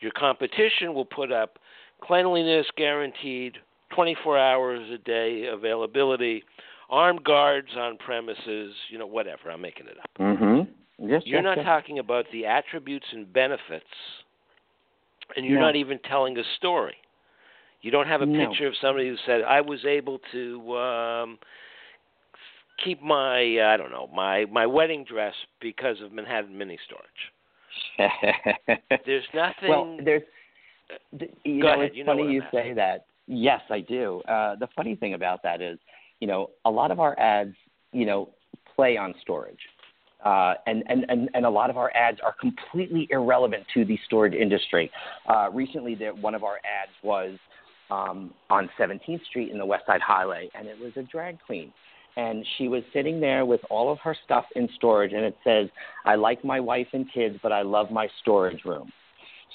Your 0.00 0.12
competition 0.12 0.94
will 0.94 1.04
put 1.04 1.30
up 1.30 1.58
cleanliness 2.02 2.66
guaranteed, 2.76 3.56
24 3.94 4.38
hours 4.38 4.90
a 4.90 4.98
day 4.98 5.46
availability, 5.46 6.42
armed 6.90 7.24
guards 7.24 7.68
on 7.76 7.96
premises, 7.98 8.74
you 8.90 8.98
know, 8.98 9.06
whatever. 9.06 9.50
I'm 9.50 9.60
making 9.60 9.86
it 9.86 9.98
up. 9.98 10.10
Mhm. 10.18 10.68
Yes, 10.98 11.22
you're 11.26 11.40
yes, 11.40 11.44
not 11.44 11.56
yes. 11.58 11.66
talking 11.66 11.98
about 11.98 12.26
the 12.32 12.46
attributes 12.46 13.06
and 13.12 13.30
benefits, 13.32 13.86
and 15.36 15.44
you're 15.44 15.58
no. 15.58 15.66
not 15.66 15.76
even 15.76 15.98
telling 16.00 16.38
a 16.38 16.44
story. 16.56 16.96
You 17.84 17.90
don't 17.90 18.06
have 18.06 18.22
a 18.22 18.26
no. 18.26 18.48
picture 18.48 18.66
of 18.66 18.72
somebody 18.80 19.08
who 19.08 19.16
said, 19.26 19.42
"I 19.42 19.60
was 19.60 19.84
able 19.84 20.18
to 20.32 20.76
um, 20.78 21.38
keep 22.82 23.02
my 23.02 23.40
I 23.62 23.76
don't 23.76 23.90
know 23.90 24.08
my 24.14 24.46
my 24.46 24.64
wedding 24.64 25.04
dress 25.04 25.34
because 25.60 26.00
of 26.02 26.10
Manhattan 26.10 26.56
Mini 26.56 26.78
Storage." 26.86 28.08
there's 29.04 29.24
nothing. 29.34 29.68
Well, 29.68 29.98
there's. 30.02 30.22
You 31.44 31.60
Go 31.60 31.68
know, 31.68 31.74
ahead. 31.74 31.84
it's 31.88 31.96
you 31.96 32.04
funny 32.06 32.22
you 32.32 32.42
say 32.50 32.72
that. 32.72 33.04
Yes, 33.26 33.60
I 33.68 33.80
do. 33.80 34.22
Uh, 34.26 34.56
the 34.56 34.68
funny 34.74 34.96
thing 34.96 35.12
about 35.12 35.42
that 35.42 35.60
is, 35.60 35.78
you 36.20 36.26
know, 36.26 36.50
a 36.64 36.70
lot 36.70 36.90
of 36.90 37.00
our 37.00 37.18
ads, 37.18 37.54
you 37.92 38.06
know, 38.06 38.30
play 38.76 38.96
on 38.96 39.14
storage. 39.20 39.58
Uh, 40.24 40.54
and, 40.66 40.82
and, 40.88 41.04
and, 41.08 41.30
and 41.34 41.46
a 41.46 41.50
lot 41.50 41.70
of 41.70 41.76
our 41.76 41.90
ads 41.94 42.18
are 42.24 42.34
completely 42.38 43.06
irrelevant 43.10 43.64
to 43.74 43.84
the 43.84 43.98
storage 44.06 44.34
industry. 44.34 44.90
Uh, 45.28 45.48
recently, 45.52 45.94
there, 45.94 46.14
one 46.14 46.34
of 46.34 46.44
our 46.44 46.56
ads 46.56 46.92
was 47.02 47.38
um, 47.90 48.32
on 48.50 48.68
17th 48.78 49.24
Street 49.26 49.50
in 49.50 49.58
the 49.58 49.66
West 49.66 49.86
Side 49.86 50.00
Highway, 50.00 50.48
and 50.54 50.66
it 50.68 50.78
was 50.78 50.92
a 50.96 51.02
drag 51.02 51.38
queen. 51.44 51.72
And 52.16 52.46
she 52.56 52.68
was 52.68 52.82
sitting 52.92 53.20
there 53.20 53.44
with 53.44 53.60
all 53.70 53.90
of 53.90 53.98
her 53.98 54.16
stuff 54.24 54.44
in 54.54 54.68
storage, 54.76 55.12
and 55.12 55.24
it 55.24 55.36
says, 55.42 55.68
"I 56.04 56.14
like 56.14 56.44
my 56.44 56.60
wife 56.60 56.86
and 56.92 57.10
kids, 57.12 57.36
but 57.42 57.50
I 57.50 57.62
love 57.62 57.90
my 57.90 58.08
storage 58.22 58.64
room." 58.64 58.92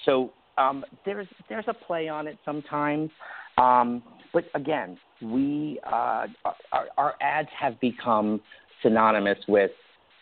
So 0.06 0.32
um, 0.58 0.84
there's 1.06 1.28
there's 1.48 1.66
a 1.68 1.74
play 1.74 2.10
on 2.10 2.28
it 2.28 2.38
sometimes, 2.44 3.12
um, 3.58 4.04
but 4.34 4.44
again, 4.56 4.98
we 5.22 5.80
uh, 5.86 6.28
our, 6.74 6.88
our 6.98 7.16
ads 7.22 7.50
have 7.58 7.80
become 7.80 8.42
synonymous 8.84 9.38
with 9.48 9.72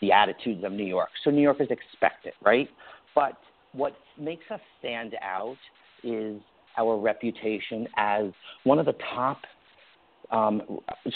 the 0.01 0.11
attitudes 0.11 0.63
of 0.63 0.71
New 0.71 0.85
York. 0.85 1.09
So 1.23 1.31
New 1.31 1.41
York 1.41 1.59
is 1.59 1.69
expected, 1.71 2.33
right? 2.43 2.69
But 3.15 3.37
what 3.73 3.97
makes 4.19 4.43
us 4.51 4.59
stand 4.79 5.15
out 5.23 5.57
is 6.03 6.39
our 6.77 6.97
reputation 6.97 7.87
as 7.97 8.25
one 8.63 8.79
of 8.79 8.85
the 8.85 8.95
top 9.15 9.41
um, 10.31 10.61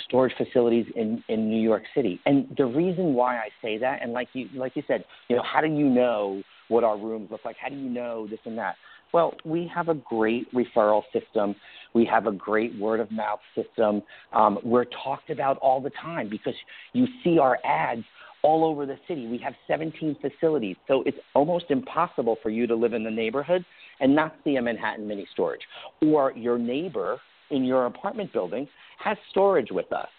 storage 0.06 0.34
facilities 0.38 0.86
in, 0.96 1.24
in 1.28 1.50
New 1.50 1.62
York 1.62 1.84
City. 1.96 2.20
And 2.26 2.48
the 2.58 2.66
reason 2.66 3.14
why 3.14 3.38
I 3.38 3.50
say 3.62 3.78
that, 3.78 4.02
and 4.02 4.14
like 4.14 4.30
you 4.34 4.48
like 4.56 4.76
you 4.76 4.84
said, 4.88 5.04
you 5.28 5.36
know, 5.36 5.44
how 5.44 5.62
do 5.62 5.68
you 5.68 5.90
know 5.90 6.42
what 6.70 6.84
our 6.84 6.98
rooms 6.98 7.30
look 7.32 7.44
like? 7.44 7.58
How 7.62 7.70
do 7.70 7.76
you 7.76 7.90
know 7.90 8.28
this 8.28 8.40
and 8.46 8.58
that? 8.58 8.76
Well, 9.14 9.34
we 9.44 9.70
have 9.74 9.90
a 9.90 9.94
great 9.94 10.48
referral 10.54 11.04
system. 11.12 11.56
We 11.94 12.06
have 12.06 12.28
a 12.28 12.32
great 12.32 12.78
word 12.80 13.02
of 13.02 13.12
mouth 13.12 13.42
system. 13.56 14.02
Um, 14.32 14.58
we're 14.64 14.86
talked 15.04 15.30
about 15.30 15.58
all 15.58 15.82
the 15.82 15.92
time 16.02 16.30
because 16.30 16.54
you 16.94 17.06
see 17.22 17.38
our 17.38 17.60
ads 17.66 18.04
all 18.44 18.64
over 18.64 18.86
the 18.86 18.98
city. 19.10 19.28
We 19.28 19.38
have 19.40 19.54
17 19.68 20.16
facilities, 20.22 20.78
so 20.88 21.04
it's 21.06 21.18
almost 21.36 21.66
impossible 21.70 22.38
for 22.42 22.50
you 22.50 22.68
to 22.68 22.76
live 22.76 22.94
in 22.94 23.04
the 23.04 23.12
neighborhood 23.12 23.66
and 24.02 24.14
not 24.16 24.36
see 24.44 24.58
a 24.58 24.62
Manhattan 24.62 25.08
mini 25.08 25.26
storage. 25.32 25.62
Or 26.02 26.34
your 26.34 26.58
neighbor 26.58 27.20
in 27.52 27.64
your 27.64 27.86
apartment 27.86 28.34
building 28.34 28.68
has 29.04 29.18
storage 29.30 29.72
with 29.72 29.92
us. 29.94 30.10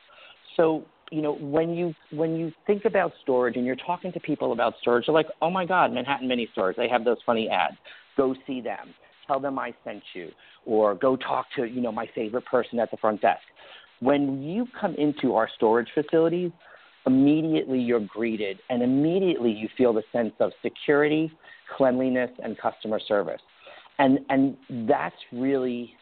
So 0.57 0.85
you 1.11 1.21
know, 1.21 1.35
when 1.35 1.75
you 1.75 1.95
when 2.11 2.37
you 2.37 2.51
think 2.67 2.87
about 2.87 3.13
storage 3.21 3.57
and 3.57 3.67
you're 3.67 3.77
talking 3.77 4.13
to 4.13 4.21
people 4.21 4.53
about 4.53 4.73
storage, 4.81 5.07
they're 5.07 5.15
like, 5.15 5.29
"Oh 5.43 5.51
my 5.51 5.67
God, 5.67 5.93
Manhattan 5.93 6.27
Mini 6.27 6.49
Storage! 6.53 6.77
They 6.77 6.89
have 6.89 7.05
those 7.05 7.19
funny 7.27 7.51
ads. 7.51 7.77
Go 8.17 8.35
see 8.47 8.63
them. 8.63 8.95
Tell 9.27 9.39
them 9.39 9.59
I 9.59 9.75
sent 9.85 10.03
you, 10.15 10.31
or 10.65 10.95
go 10.95 11.17
talk 11.17 11.47
to 11.57 11.67
you 11.67 11.83
know 11.83 11.93
my 11.93 12.09
favorite 12.15 12.47
person 12.47 12.79
at 12.79 12.91
the 12.91 12.97
front 12.97 13.21
desk." 13.21 13.43
When 14.01 14.43
you 14.43 14.67
come 14.81 14.95
into 14.95 15.35
our 15.35 15.49
storage 15.55 15.89
facilities, 15.93 16.51
immediately 17.07 17.79
you're 17.79 18.01
greeted, 18.01 18.59
and 18.71 18.83
immediately 18.83 19.51
you 19.51 19.69
feel 19.77 19.93
the 19.93 20.03
sense 20.13 20.33
of 20.41 20.53
security, 20.63 21.31
cleanliness, 21.77 22.31
and 22.43 22.57
customer 22.59 22.99
service, 22.99 23.43
and 23.99 24.21
and 24.29 24.57
that's 24.89 25.17
really, 25.33 25.95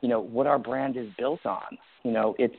you 0.00 0.08
know, 0.08 0.20
what 0.20 0.46
our 0.46 0.58
brand 0.58 0.96
is 0.96 1.08
built 1.18 1.44
on. 1.46 1.78
You 2.02 2.12
know, 2.12 2.34
it's 2.38 2.54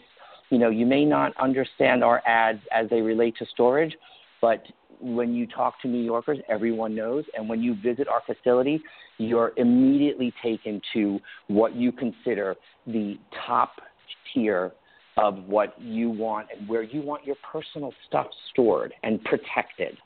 you 0.49 0.57
know, 0.57 0.69
you 0.69 0.85
may 0.85 1.05
not 1.05 1.33
understand 1.37 2.03
our 2.03 2.21
ads 2.25 2.59
as 2.71 2.89
they 2.89 3.01
relate 3.01 3.35
to 3.37 3.45
storage, 3.47 3.95
but 4.41 4.63
when 4.99 5.33
you 5.33 5.45
talk 5.45 5.79
to 5.81 5.87
New 5.87 6.03
Yorkers, 6.03 6.39
everyone 6.49 6.95
knows. 6.95 7.25
And 7.35 7.47
when 7.47 7.61
you 7.61 7.75
visit 7.75 8.07
our 8.07 8.21
facility, 8.25 8.81
you're 9.17 9.51
immediately 9.57 10.33
taken 10.41 10.81
to 10.93 11.19
what 11.47 11.75
you 11.75 11.91
consider 11.91 12.55
the 12.85 13.17
top 13.45 13.73
tier 14.33 14.71
of 15.17 15.43
what 15.45 15.79
you 15.81 16.09
want 16.09 16.47
and 16.55 16.67
where 16.69 16.83
you 16.83 17.01
want 17.01 17.25
your 17.25 17.35
personal 17.51 17.93
stuff 18.07 18.27
stored 18.51 18.93
and 19.03 19.23
protected. 19.23 19.97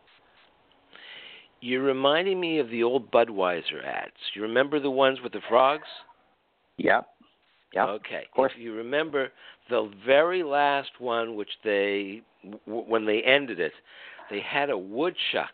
You're 1.61 1.83
reminding 1.83 2.39
me 2.39 2.57
of 2.57 2.69
the 2.69 2.83
old 2.83 3.11
Budweiser 3.11 3.85
ads. 3.85 4.13
You 4.33 4.41
remember 4.41 4.79
the 4.79 4.89
ones 4.89 5.19
with 5.23 5.31
the 5.31 5.41
frogs? 5.47 5.87
Yep. 6.77 7.07
Yep. 7.73 7.87
Okay. 7.87 8.23
Of 8.25 8.35
course. 8.35 8.51
If 8.55 8.61
you 8.61 8.73
remember 8.73 9.29
the 9.69 9.89
very 10.05 10.43
last 10.43 10.89
one, 10.99 11.35
which 11.35 11.51
they, 11.63 12.23
w- 12.65 12.83
when 12.87 13.05
they 13.05 13.21
ended 13.21 13.59
it, 13.59 13.73
they 14.29 14.41
had 14.41 14.71
a 14.71 14.77
woodchuck 14.77 15.53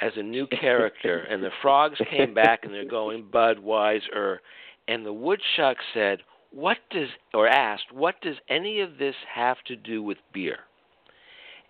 as 0.00 0.12
a 0.16 0.22
new 0.22 0.46
character, 0.46 1.20
and 1.30 1.42
the 1.42 1.50
frogs 1.62 1.98
came 2.10 2.34
back 2.34 2.60
and 2.64 2.72
they're 2.72 2.84
going 2.84 3.24
Budweiser, 3.24 4.38
and 4.86 5.04
the 5.04 5.12
woodchuck 5.12 5.76
said, 5.94 6.20
"What 6.52 6.76
does?" 6.90 7.08
or 7.34 7.48
asked, 7.48 7.92
"What 7.92 8.20
does 8.20 8.36
any 8.48 8.80
of 8.80 8.98
this 8.98 9.14
have 9.34 9.56
to 9.66 9.74
do 9.74 10.02
with 10.02 10.18
beer?" 10.32 10.58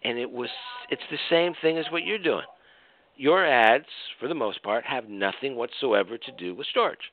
And 0.04 0.18
it 0.18 0.30
was, 0.30 0.50
it's 0.90 1.02
the 1.10 1.18
same 1.30 1.54
thing 1.60 1.78
as 1.78 1.86
what 1.90 2.04
you're 2.04 2.18
doing. 2.18 2.44
Your 3.18 3.44
ads, 3.44 3.84
for 4.20 4.28
the 4.28 4.34
most 4.34 4.62
part, 4.62 4.84
have 4.84 5.08
nothing 5.08 5.56
whatsoever 5.56 6.16
to 6.16 6.32
do 6.32 6.54
with 6.54 6.68
storage, 6.68 7.12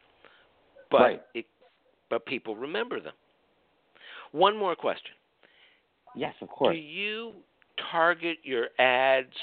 but 0.89 1.01
Right. 1.01 1.21
it 1.33 1.47
but 2.09 2.23
people 2.27 2.55
remember 2.55 2.99
them. 2.99 3.15
One 4.31 4.55
more 4.55 4.75
question. 4.75 5.15
Yes, 6.13 6.35
of 6.41 6.49
course. 6.49 6.75
Do 6.75 6.79
you 6.79 7.33
target 7.91 8.37
your 8.43 8.69
ads 8.77 9.35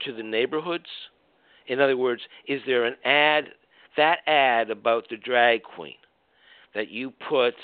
to 0.00 0.12
the 0.12 0.22
neighborhoods? 0.22 0.88
In 1.68 1.80
other 1.80 1.96
words, 1.96 2.20
is 2.46 2.60
there 2.66 2.84
an 2.84 2.96
ad, 3.04 3.54
that 3.96 4.18
ad 4.26 4.70
about 4.70 5.08
the 5.08 5.16
drag 5.16 5.62
queen 5.62 5.96
that 6.74 6.88
you 6.90 7.10
put 7.10 7.54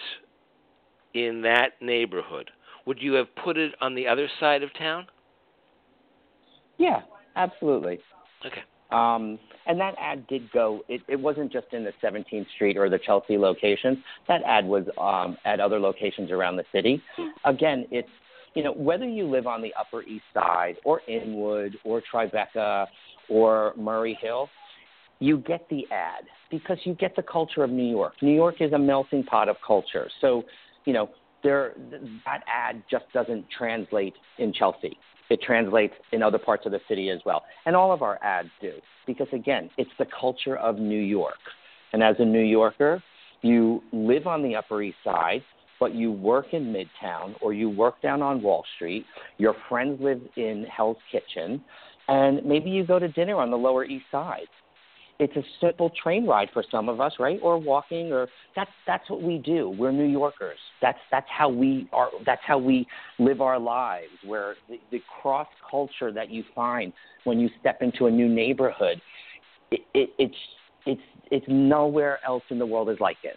in 1.12 1.42
that 1.42 1.80
neighborhood? 1.82 2.50
Would 2.86 3.02
you 3.02 3.12
have 3.12 3.34
put 3.36 3.58
it 3.58 3.74
on 3.82 3.94
the 3.94 4.08
other 4.08 4.28
side 4.40 4.62
of 4.62 4.72
town? 4.72 5.06
Yeah, 6.78 7.02
absolutely. 7.36 8.00
Okay. 8.46 8.62
Um, 8.90 9.38
and 9.66 9.78
that 9.80 9.94
ad 9.98 10.26
did 10.28 10.50
go. 10.50 10.82
It, 10.88 11.02
it 11.08 11.16
wasn't 11.16 11.52
just 11.52 11.66
in 11.72 11.84
the 11.84 11.92
17th 12.02 12.46
Street 12.54 12.76
or 12.76 12.88
the 12.88 12.98
Chelsea 12.98 13.36
location. 13.36 14.02
That 14.28 14.42
ad 14.46 14.64
was 14.64 14.84
um, 14.98 15.36
at 15.44 15.60
other 15.60 15.78
locations 15.78 16.30
around 16.30 16.56
the 16.56 16.64
city. 16.72 17.02
Again, 17.44 17.86
it's 17.90 18.08
you 18.54 18.62
know 18.64 18.72
whether 18.72 19.06
you 19.06 19.28
live 19.28 19.46
on 19.46 19.60
the 19.60 19.74
Upper 19.78 20.02
East 20.02 20.24
Side 20.32 20.76
or 20.84 21.02
Inwood 21.06 21.76
or 21.84 22.02
Tribeca 22.12 22.86
or 23.28 23.74
Murray 23.76 24.18
Hill, 24.22 24.48
you 25.18 25.38
get 25.38 25.68
the 25.68 25.86
ad 25.90 26.24
because 26.50 26.78
you 26.84 26.94
get 26.94 27.14
the 27.14 27.22
culture 27.22 27.62
of 27.62 27.70
New 27.70 27.88
York. 27.88 28.14
New 28.22 28.34
York 28.34 28.56
is 28.60 28.72
a 28.72 28.78
melting 28.78 29.22
pot 29.22 29.50
of 29.50 29.56
culture. 29.66 30.08
So 30.22 30.44
you 30.86 30.94
know 30.94 31.10
there 31.42 31.74
that 32.24 32.42
ad 32.46 32.82
just 32.90 33.04
doesn't 33.12 33.44
translate 33.50 34.14
in 34.38 34.54
Chelsea 34.54 34.96
it 35.30 35.40
translates 35.42 35.94
in 36.12 36.22
other 36.22 36.38
parts 36.38 36.66
of 36.66 36.72
the 36.72 36.80
city 36.88 37.10
as 37.10 37.20
well. 37.24 37.44
And 37.66 37.76
all 37.76 37.92
of 37.92 38.02
our 38.02 38.18
ads 38.22 38.48
do, 38.60 38.72
because 39.06 39.28
again, 39.32 39.70
it's 39.76 39.90
the 39.98 40.06
culture 40.18 40.56
of 40.56 40.78
New 40.78 41.00
York. 41.00 41.38
And 41.92 42.02
as 42.02 42.16
a 42.18 42.24
New 42.24 42.42
Yorker, 42.42 43.02
you 43.42 43.82
live 43.92 44.26
on 44.26 44.42
the 44.42 44.56
Upper 44.56 44.82
East 44.82 44.98
Side, 45.04 45.42
but 45.80 45.94
you 45.94 46.10
work 46.10 46.46
in 46.52 46.72
Midtown 46.74 47.34
or 47.40 47.52
you 47.52 47.70
work 47.70 48.00
down 48.02 48.20
on 48.20 48.42
Wall 48.42 48.64
Street, 48.76 49.06
your 49.38 49.54
friends 49.68 50.00
live 50.00 50.20
in 50.36 50.66
Hell's 50.74 50.96
Kitchen, 51.10 51.62
and 52.08 52.44
maybe 52.44 52.70
you 52.70 52.84
go 52.84 52.98
to 52.98 53.08
dinner 53.08 53.36
on 53.36 53.50
the 53.50 53.56
Lower 53.56 53.84
East 53.84 54.06
Side 54.10 54.48
it's 55.18 55.34
a 55.36 55.42
simple 55.60 55.90
train 56.02 56.26
ride 56.26 56.48
for 56.52 56.64
some 56.70 56.88
of 56.88 57.00
us, 57.00 57.14
right? 57.18 57.40
Or 57.42 57.58
walking, 57.58 58.12
or 58.12 58.28
that's 58.54 58.70
that's 58.86 59.08
what 59.10 59.20
we 59.22 59.38
do. 59.38 59.68
We're 59.68 59.90
New 59.90 60.06
Yorkers. 60.06 60.58
That's 60.80 60.98
that's 61.10 61.26
how 61.28 61.48
we 61.48 61.88
are. 61.92 62.10
That's 62.24 62.40
how 62.46 62.58
we 62.58 62.86
live 63.18 63.40
our 63.40 63.58
lives. 63.58 64.12
Where 64.24 64.54
the, 64.68 64.78
the 64.92 65.02
cross 65.20 65.48
culture 65.68 66.12
that 66.12 66.30
you 66.30 66.44
find 66.54 66.92
when 67.24 67.40
you 67.40 67.50
step 67.60 67.82
into 67.82 68.06
a 68.06 68.10
new 68.10 68.28
neighborhood, 68.28 69.00
it, 69.72 69.80
it, 69.92 70.10
it's 70.18 70.36
it's 70.86 71.02
it's 71.30 71.46
nowhere 71.48 72.20
else 72.24 72.44
in 72.50 72.58
the 72.58 72.66
world 72.66 72.88
is 72.88 72.98
like 73.00 73.18
it. 73.24 73.36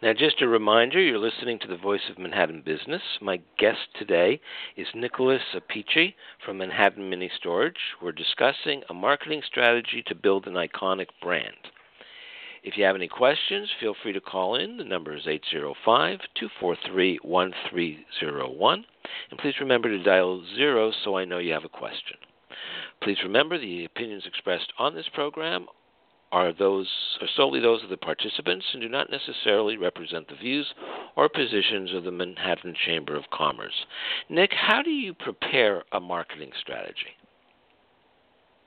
Now, 0.00 0.12
just 0.12 0.40
a 0.42 0.46
reminder, 0.46 1.00
you're 1.00 1.18
listening 1.18 1.58
to 1.58 1.66
the 1.66 1.76
Voice 1.76 2.08
of 2.08 2.20
Manhattan 2.20 2.62
Business. 2.64 3.02
My 3.20 3.40
guest 3.58 3.80
today 3.98 4.40
is 4.76 4.86
Nicholas 4.94 5.42
Appice 5.52 6.14
from 6.46 6.58
Manhattan 6.58 7.10
Mini 7.10 7.28
Storage. 7.36 7.80
We're 8.00 8.12
discussing 8.12 8.84
a 8.88 8.94
marketing 8.94 9.42
strategy 9.44 10.04
to 10.06 10.14
build 10.14 10.46
an 10.46 10.54
iconic 10.54 11.08
brand. 11.20 11.72
If 12.62 12.76
you 12.76 12.84
have 12.84 12.94
any 12.94 13.08
questions, 13.08 13.70
feel 13.80 13.96
free 14.00 14.12
to 14.12 14.20
call 14.20 14.54
in. 14.54 14.76
The 14.76 14.84
number 14.84 15.16
is 15.16 15.26
805 15.26 16.20
243 16.38 17.18
1301. 17.22 18.84
And 19.30 19.40
please 19.40 19.54
remember 19.58 19.88
to 19.88 20.00
dial 20.00 20.44
zero 20.54 20.92
so 21.02 21.16
I 21.16 21.24
know 21.24 21.38
you 21.38 21.52
have 21.54 21.64
a 21.64 21.68
question. 21.68 22.18
Please 23.02 23.18
remember 23.24 23.58
the 23.58 23.84
opinions 23.84 24.26
expressed 24.26 24.72
on 24.78 24.94
this 24.94 25.08
program 25.12 25.66
are 26.32 26.52
those 26.52 26.88
are 27.20 27.28
solely 27.36 27.60
those 27.60 27.82
of 27.82 27.90
the 27.90 27.96
participants 27.96 28.64
and 28.72 28.82
do 28.82 28.88
not 28.88 29.08
necessarily 29.10 29.76
represent 29.76 30.28
the 30.28 30.34
views 30.34 30.66
or 31.16 31.28
positions 31.28 31.94
of 31.94 32.04
the 32.04 32.10
Manhattan 32.10 32.74
Chamber 32.86 33.16
of 33.16 33.24
Commerce. 33.32 33.86
Nick, 34.28 34.50
how 34.52 34.82
do 34.82 34.90
you 34.90 35.14
prepare 35.14 35.84
a 35.92 36.00
marketing 36.00 36.50
strategy? 36.60 37.16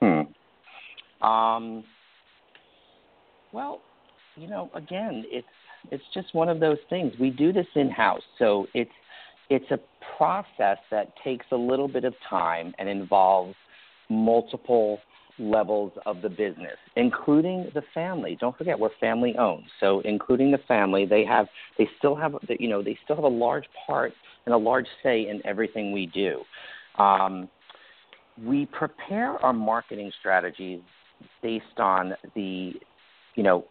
Hmm. 0.01 1.25
Um, 1.25 1.83
well, 3.53 3.81
you 4.35 4.47
know, 4.47 4.69
again, 4.73 5.23
it's 5.27 5.47
it's 5.91 6.03
just 6.13 6.33
one 6.33 6.49
of 6.49 6.59
those 6.59 6.77
things. 6.89 7.13
We 7.19 7.29
do 7.29 7.51
this 7.51 7.67
in 7.75 7.89
house, 7.89 8.21
so 8.39 8.67
it's 8.73 8.91
it's 9.49 9.69
a 9.71 9.79
process 10.17 10.77
that 10.89 11.13
takes 11.23 11.45
a 11.51 11.55
little 11.55 11.87
bit 11.87 12.05
of 12.05 12.13
time 12.29 12.73
and 12.79 12.87
involves 12.87 13.55
multiple 14.09 14.99
levels 15.41 15.91
of 16.05 16.21
the 16.21 16.29
business, 16.29 16.77
including 16.95 17.69
the 17.73 17.81
family. 17.93 18.37
Don't 18.39 18.57
forget 18.57 18.79
we're 18.79 18.89
family 18.99 19.35
owned. 19.37 19.65
So 19.79 20.01
including 20.01 20.51
the 20.51 20.59
family, 20.67 21.05
they 21.05 21.25
have 21.25 21.47
they 21.77 21.89
still 21.97 22.15
have 22.15 22.35
you 22.59 22.69
know 22.69 22.81
they 22.81 22.97
still 23.03 23.15
have 23.15 23.25
a 23.25 23.29
large 23.29 23.65
part 23.85 24.13
and 24.45 24.53
a 24.53 24.57
large 24.57 24.87
say 25.03 25.27
in 25.27 25.41
everything 25.45 25.91
we 25.91 26.05
do. 26.07 26.41
Um, 26.97 27.49
we 28.43 28.67
prepare 28.67 29.43
our 29.43 29.53
marketing 29.53 30.11
strategies 30.19 30.81
based 31.41 31.79
on 31.79 32.13
the 32.35 32.73
you 33.35 33.43
know 33.43 33.65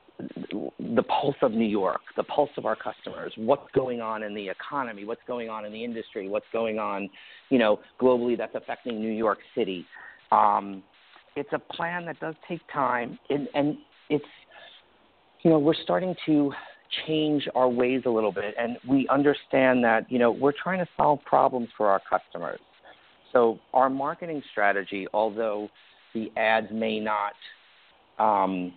the 0.79 1.03
pulse 1.03 1.37
of 1.43 1.53
New 1.53 1.67
York, 1.67 2.01
the 2.17 2.23
pulse 2.23 2.51
of 2.57 2.67
our 2.67 2.77
customers, 2.77 3.33
what's 3.37 3.71
going 3.75 4.01
on 4.01 4.23
in 4.23 4.35
the 4.35 4.49
economy, 4.49 5.05
what's 5.05 5.23
going 5.27 5.49
on 5.49 5.65
in 5.65 5.73
the 5.73 5.83
industry, 5.83 6.29
what's 6.29 6.47
going 6.53 6.79
on, 6.79 7.09
you 7.49 7.59
know, 7.59 7.81
globally 8.01 8.37
that's 8.37 8.55
affecting 8.55 9.01
New 9.01 9.13
York 9.13 9.39
City. 9.55 9.87
Um, 10.31 10.83
it's 11.37 11.51
a 11.53 11.59
plan 11.59 12.07
that 12.07 12.19
does 12.21 12.35
take 12.49 12.61
time, 12.73 13.19
and, 13.29 13.49
and 13.55 13.77
it's 14.09 14.25
you 15.43 15.51
know 15.51 15.59
we're 15.59 15.75
starting 15.75 16.15
to 16.27 16.53
change 17.07 17.49
our 17.55 17.69
ways 17.69 18.03
a 18.07 18.11
little 18.11 18.33
bit, 18.33 18.55
and 18.59 18.77
we 18.89 19.07
understand 19.09 19.85
that 19.85 20.11
you 20.11 20.19
know 20.19 20.31
we're 20.31 20.53
trying 20.53 20.79
to 20.79 20.89
solve 20.97 21.21
problems 21.25 21.69
for 21.77 21.89
our 21.89 22.01
customers. 22.09 22.61
So 23.33 23.59
our 23.73 23.89
marketing 23.89 24.43
strategy, 24.51 25.07
although 25.15 25.69
the 26.15 26.33
ads 26.37 26.67
may 26.73 26.99
not 26.99 27.35
um, 28.19 28.73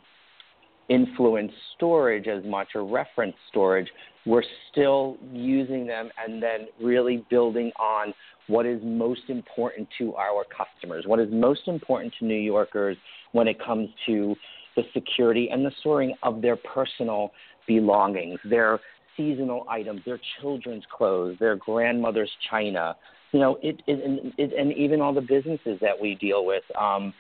influence 0.90 1.52
storage 1.76 2.28
as 2.28 2.44
much 2.46 2.70
or 2.76 2.86
reference 2.86 3.36
storage, 3.50 3.88
we're 4.26 4.44
still 4.72 5.18
using 5.32 5.86
them 5.86 6.10
and 6.24 6.42
then 6.42 6.68
really 6.82 7.26
building 7.30 7.72
on 7.80 8.14
what 8.48 8.66
is 8.66 8.80
most 8.84 9.22
important 9.30 9.88
to 9.98 10.16
our 10.16 10.44
customers, 10.46 11.06
what 11.08 11.20
is 11.20 11.28
most 11.32 11.68
important 11.68 12.14
to 12.20 12.26
New 12.26 12.36
Yorkers 12.36 12.98
when 13.32 13.48
it 13.48 13.58
comes 13.64 13.90
to 14.06 14.36
the 14.76 14.84
security 14.94 15.50
and 15.52 15.66
the 15.66 15.72
storing 15.80 16.14
of 16.24 16.42
their 16.42 16.56
personal 16.56 17.32
belongings, 17.68 18.40
their 18.44 18.80
seasonal 19.16 19.66
items, 19.70 20.02
their 20.06 20.20
children's 20.42 20.84
clothes, 20.92 21.38
their 21.40 21.56
grandmother's 21.56 22.32
china. 22.50 22.96
You 23.32 23.40
know, 23.40 23.58
it, 23.62 23.82
it, 23.88 24.04
and, 24.04 24.34
it 24.38 24.54
and 24.58 24.74
even 24.74 25.02
all 25.02 25.14
the 25.14 25.22
businesses 25.22 25.80
that 25.82 26.00
we 26.00 26.16
deal 26.16 26.46
with, 26.46 26.64
um, 26.80 27.14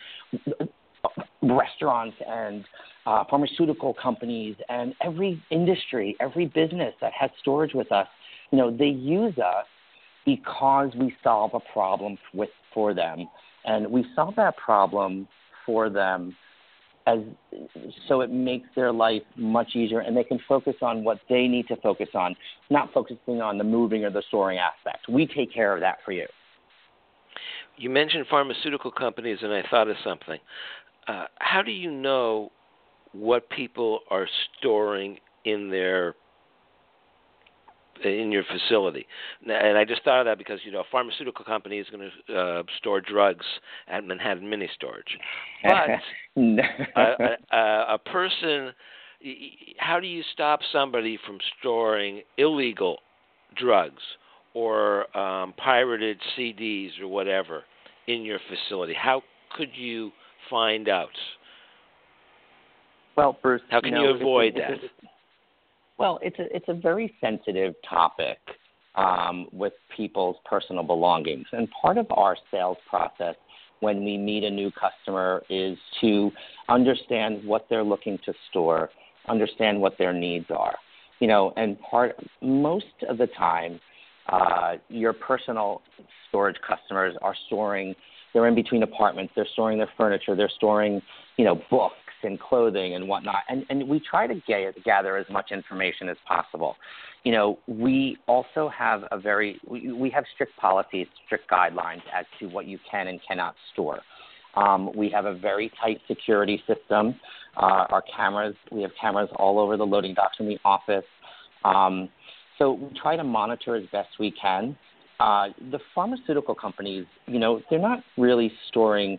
restaurants 1.41 2.15
and 2.27 2.63
uh, 3.05 3.23
pharmaceutical 3.29 3.93
companies, 3.93 4.55
and 4.69 4.93
every 5.01 5.41
industry, 5.49 6.15
every 6.19 6.45
business 6.45 6.93
that 7.01 7.11
has 7.19 7.29
storage 7.39 7.73
with 7.73 7.91
us. 7.91 8.07
You 8.51 8.57
know, 8.57 8.75
they 8.75 8.85
use 8.85 9.37
us 9.37 9.65
because 10.25 10.91
we 10.95 11.13
solve 11.23 11.51
a 11.53 11.59
problem 11.73 12.17
with 12.33 12.49
for 12.73 12.93
them, 12.93 13.27
and 13.65 13.89
we 13.91 14.05
solve 14.15 14.35
that 14.37 14.57
problem 14.57 15.27
for 15.65 15.89
them 15.89 16.35
as 17.05 17.19
so 18.07 18.21
it 18.21 18.31
makes 18.31 18.67
their 18.75 18.91
life 18.91 19.21
much 19.35 19.75
easier 19.75 19.99
and 19.99 20.15
they 20.15 20.23
can 20.23 20.39
focus 20.47 20.75
on 20.81 21.03
what 21.03 21.19
they 21.29 21.47
need 21.47 21.67
to 21.67 21.75
focus 21.77 22.09
on, 22.13 22.35
not 22.69 22.93
focusing 22.93 23.41
on 23.41 23.57
the 23.57 23.63
moving 23.63 24.05
or 24.05 24.09
the 24.09 24.23
storing 24.27 24.57
aspect. 24.57 25.09
We 25.09 25.27
take 25.27 25.53
care 25.53 25.73
of 25.73 25.81
that 25.81 25.97
for 26.05 26.11
you. 26.11 26.25
You 27.77 27.89
mentioned 27.89 28.25
pharmaceutical 28.29 28.91
companies, 28.91 29.39
and 29.41 29.51
I 29.51 29.63
thought 29.69 29.87
of 29.87 29.97
something. 30.03 30.39
Uh, 31.07 31.25
how 31.39 31.61
do 31.61 31.71
you 31.71 31.91
know 31.91 32.51
what 33.13 33.49
people 33.49 33.99
are 34.09 34.27
storing 34.57 35.17
in 35.45 35.69
their 35.69 36.15
in 38.03 38.31
your 38.31 38.43
facility. 38.43 39.05
And 39.47 39.77
I 39.77 39.85
just 39.85 40.03
thought 40.03 40.21
of 40.21 40.25
that 40.25 40.37
because 40.37 40.59
you 40.65 40.71
know 40.71 40.81
a 40.81 40.85
pharmaceutical 40.91 41.45
company 41.45 41.77
is 41.77 41.87
going 41.89 42.09
to 42.27 42.35
uh, 42.35 42.63
store 42.79 43.01
drugs 43.01 43.45
at 43.87 44.03
Manhattan 44.03 44.49
Mini 44.49 44.69
Storage, 44.75 45.17
but 45.63 45.89
a, 46.37 47.55
a, 47.55 47.85
a 47.93 47.97
person, 47.99 48.73
how 49.77 49.99
do 49.99 50.07
you 50.07 50.23
stop 50.33 50.59
somebody 50.71 51.17
from 51.25 51.37
storing 51.59 52.23
illegal 52.37 52.97
drugs 53.55 54.01
or 54.53 55.15
um, 55.17 55.53
pirated 55.57 56.17
CDs 56.37 56.99
or 57.01 57.07
whatever 57.07 57.63
in 58.07 58.23
your 58.23 58.39
facility? 58.49 58.93
How 58.93 59.21
could 59.55 59.69
you 59.75 60.11
find 60.49 60.89
out? 60.89 61.09
Well, 63.15 63.37
Bruce, 63.41 63.61
how 63.69 63.81
can 63.81 63.91
you, 63.91 63.95
know, 63.95 64.09
you 64.09 64.15
avoid 64.15 64.55
that? 64.55 64.79
Well, 65.99 66.19
it's 66.23 66.39
a 66.39 66.53
it's 66.53 66.65
a 66.69 66.73
very 66.73 67.13
sensitive 67.21 67.75
topic 67.87 68.39
um, 68.95 69.47
with 69.53 69.73
people's 69.95 70.37
personal 70.43 70.83
belongings, 70.83 71.45
and 71.51 71.67
part 71.81 71.97
of 71.99 72.07
our 72.09 72.35
sales 72.51 72.77
process 72.89 73.35
when 73.79 74.03
we 74.03 74.17
meet 74.17 74.43
a 74.43 74.49
new 74.49 74.71
customer 74.71 75.43
is 75.49 75.77
to 76.01 76.31
understand 76.67 77.45
what 77.45 77.67
they're 77.69 77.83
looking 77.83 78.17
to 78.25 78.33
store, 78.49 78.89
understand 79.27 79.79
what 79.79 79.97
their 79.97 80.13
needs 80.13 80.47
are. 80.49 80.75
You 81.19 81.27
know, 81.27 81.53
and 81.57 81.79
part 81.79 82.15
most 82.41 82.85
of 83.07 83.17
the 83.17 83.27
time, 83.27 83.79
uh, 84.29 84.75
your 84.89 85.13
personal 85.13 85.81
storage 86.29 86.57
customers 86.67 87.13
are 87.21 87.35
storing. 87.47 87.93
They're 88.33 88.47
in 88.47 88.55
between 88.55 88.83
apartments. 88.83 89.33
They're 89.35 89.47
storing 89.53 89.77
their 89.77 89.91
furniture. 89.95 90.35
They're 90.35 90.51
storing, 90.55 91.01
you 91.37 91.45
know, 91.45 91.61
books 91.69 91.95
and 92.23 92.39
clothing 92.39 92.95
and 92.95 93.07
whatnot. 93.07 93.43
And, 93.49 93.65
and 93.69 93.87
we 93.87 93.99
try 93.99 94.27
to 94.27 94.35
get, 94.47 94.83
gather 94.83 95.17
as 95.17 95.25
much 95.29 95.51
information 95.51 96.09
as 96.09 96.17
possible. 96.27 96.75
You 97.23 97.31
know, 97.31 97.59
we 97.67 98.17
also 98.27 98.69
have 98.77 99.03
a 99.11 99.19
very, 99.19 99.59
we, 99.67 99.91
we 99.91 100.09
have 100.09 100.25
strict 100.33 100.57
policies, 100.57 101.07
strict 101.25 101.49
guidelines 101.49 102.01
as 102.13 102.25
to 102.39 102.47
what 102.47 102.65
you 102.65 102.79
can 102.89 103.07
and 103.07 103.19
cannot 103.27 103.55
store. 103.73 103.99
Um, 104.55 104.91
we 104.95 105.09
have 105.09 105.25
a 105.25 105.33
very 105.33 105.71
tight 105.81 105.99
security 106.07 106.61
system. 106.67 107.15
Uh, 107.57 107.85
our 107.89 108.03
cameras, 108.15 108.55
we 108.71 108.81
have 108.81 108.91
cameras 108.99 109.29
all 109.37 109.59
over 109.59 109.77
the 109.77 109.85
loading 109.85 110.13
docks 110.13 110.37
in 110.39 110.47
the 110.47 110.57
office. 110.65 111.05
Um, 111.63 112.09
so 112.59 112.73
we 112.73 112.89
try 113.01 113.15
to 113.15 113.23
monitor 113.23 113.75
as 113.75 113.83
best 113.91 114.09
we 114.19 114.31
can. 114.31 114.77
Uh, 115.19 115.47
the 115.71 115.79
pharmaceutical 115.95 116.53
companies, 116.53 117.05
you 117.27 117.39
know, 117.39 117.61
they're 117.69 117.79
not 117.79 117.99
really 118.17 118.51
storing 118.67 119.17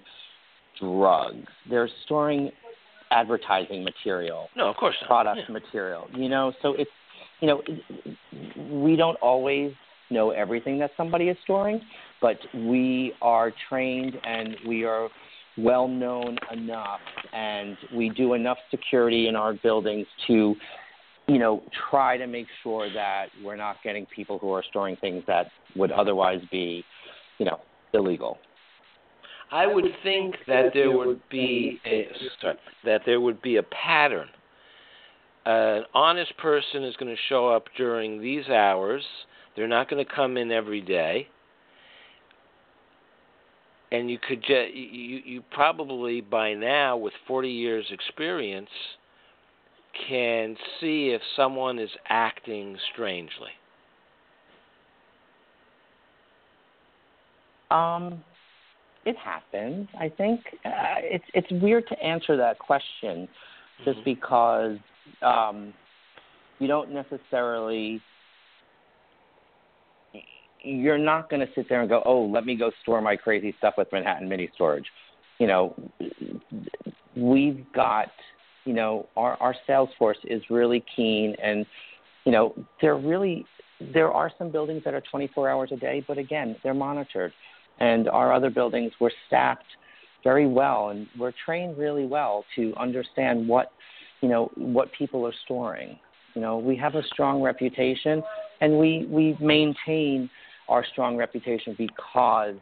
drugs. 0.80 1.46
They're 1.68 1.88
storing 2.04 2.50
advertising 3.10 3.84
material. 3.84 4.48
No, 4.56 4.68
of 4.68 4.76
course 4.76 4.94
not. 5.02 5.08
Product 5.08 5.40
yeah. 5.48 5.52
material. 5.52 6.08
You 6.14 6.28
know, 6.28 6.52
so 6.62 6.74
it's 6.74 6.90
you 7.40 7.48
know 7.48 7.62
we 8.70 8.96
don't 8.96 9.16
always 9.16 9.72
know 10.10 10.30
everything 10.30 10.78
that 10.78 10.90
somebody 10.96 11.28
is 11.28 11.36
storing, 11.44 11.80
but 12.20 12.36
we 12.54 13.12
are 13.22 13.52
trained 13.68 14.16
and 14.24 14.56
we 14.66 14.84
are 14.84 15.08
well 15.56 15.86
known 15.86 16.36
enough 16.52 17.00
and 17.32 17.76
we 17.94 18.08
do 18.08 18.34
enough 18.34 18.58
security 18.70 19.28
in 19.28 19.36
our 19.36 19.54
buildings 19.54 20.06
to 20.26 20.54
you 21.28 21.38
know 21.38 21.62
try 21.90 22.16
to 22.16 22.26
make 22.26 22.46
sure 22.62 22.92
that 22.92 23.26
we're 23.44 23.56
not 23.56 23.76
getting 23.84 24.04
people 24.06 24.38
who 24.38 24.52
are 24.52 24.64
storing 24.68 24.96
things 24.96 25.22
that 25.26 25.46
would 25.76 25.92
otherwise 25.92 26.40
be 26.50 26.84
you 27.38 27.46
know 27.46 27.60
illegal 27.92 28.38
I 29.50 29.66
would 29.66 29.84
think 30.02 30.36
that 30.46 30.72
there 30.74 30.96
would 30.96 31.20
be 31.28 31.80
a 31.86 32.08
sorry, 32.40 32.56
that 32.84 33.02
there 33.06 33.20
would 33.20 33.40
be 33.42 33.56
a 33.56 33.62
pattern. 33.62 34.28
Uh, 35.46 35.50
an 35.50 35.84
honest 35.94 36.36
person 36.38 36.82
is 36.84 36.96
going 36.96 37.14
to 37.14 37.20
show 37.28 37.48
up 37.48 37.64
during 37.76 38.20
these 38.20 38.48
hours. 38.48 39.04
They're 39.54 39.68
not 39.68 39.88
going 39.88 40.04
to 40.04 40.10
come 40.10 40.36
in 40.36 40.50
every 40.50 40.80
day. 40.80 41.28
And 43.92 44.10
you 44.10 44.18
could 44.18 44.42
ju- 44.42 44.70
you 44.72 45.20
you 45.24 45.44
probably 45.52 46.20
by 46.20 46.54
now 46.54 46.96
with 46.96 47.12
40 47.28 47.48
years 47.48 47.86
experience 47.90 48.70
can 50.08 50.56
see 50.80 51.10
if 51.10 51.20
someone 51.36 51.78
is 51.78 51.90
acting 52.08 52.76
strangely. 52.92 53.52
Um 57.70 58.24
it 59.06 59.16
happens. 59.16 59.88
I 59.98 60.08
think 60.08 60.40
uh, 60.64 61.00
it's 61.00 61.24
it's 61.34 61.50
weird 61.62 61.86
to 61.88 62.02
answer 62.02 62.36
that 62.36 62.58
question, 62.58 63.28
just 63.84 63.98
mm-hmm. 63.98 64.04
because 64.04 64.76
um, 65.22 65.74
you 66.58 66.66
don't 66.66 66.90
necessarily. 66.92 68.00
You're 70.66 70.96
not 70.96 71.28
going 71.28 71.40
to 71.40 71.52
sit 71.54 71.68
there 71.68 71.80
and 71.80 71.88
go, 71.88 72.02
"Oh, 72.06 72.24
let 72.24 72.46
me 72.46 72.56
go 72.56 72.70
store 72.82 73.00
my 73.00 73.16
crazy 73.16 73.54
stuff 73.58 73.74
with 73.76 73.88
Manhattan 73.92 74.28
Mini 74.28 74.48
Storage." 74.54 74.86
You 75.38 75.46
know, 75.46 75.74
we've 77.16 77.66
got, 77.74 78.08
you 78.64 78.72
know, 78.72 79.06
our 79.16 79.36
our 79.42 79.54
sales 79.66 79.90
force 79.98 80.18
is 80.24 80.42
really 80.48 80.82
keen, 80.96 81.34
and 81.42 81.66
you 82.24 82.32
know, 82.32 82.54
they're 82.80 82.96
really 82.96 83.44
there 83.92 84.10
are 84.10 84.30
some 84.38 84.50
buildings 84.50 84.82
that 84.84 84.94
are 84.94 85.02
24 85.10 85.48
hours 85.48 85.70
a 85.72 85.76
day, 85.76 86.02
but 86.06 86.16
again, 86.16 86.56
they're 86.62 86.72
monitored 86.72 87.32
and 87.80 88.08
our 88.08 88.32
other 88.32 88.50
buildings 88.50 88.92
were 89.00 89.12
staffed 89.26 89.64
very 90.22 90.46
well 90.46 90.88
and 90.88 91.06
we're 91.18 91.32
trained 91.44 91.76
really 91.76 92.06
well 92.06 92.44
to 92.56 92.72
understand 92.76 93.46
what 93.46 93.72
you 94.20 94.28
know 94.28 94.50
what 94.56 94.90
people 94.92 95.26
are 95.26 95.34
storing. 95.44 95.98
You 96.34 96.40
know 96.40 96.58
we 96.58 96.76
have 96.76 96.94
a 96.94 97.02
strong 97.12 97.42
reputation 97.42 98.22
and 98.60 98.78
we 98.78 99.06
we 99.08 99.36
maintain 99.40 100.30
our 100.68 100.84
strong 100.92 101.16
reputation 101.16 101.74
because 101.76 102.56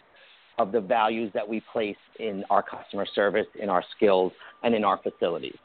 of 0.59 0.73
the 0.73 0.81
values 0.81 1.31
that 1.35 1.49
we 1.49 1.63
place 1.73 1.97
in 2.19 2.45
our 2.51 2.63
customer 2.63 3.07
service 3.15 3.47
in 3.61 3.69
our 3.69 3.85
skills 3.97 4.33
and 4.63 4.75
in 4.75 4.85
our 4.85 4.99
facilities. 5.03 5.57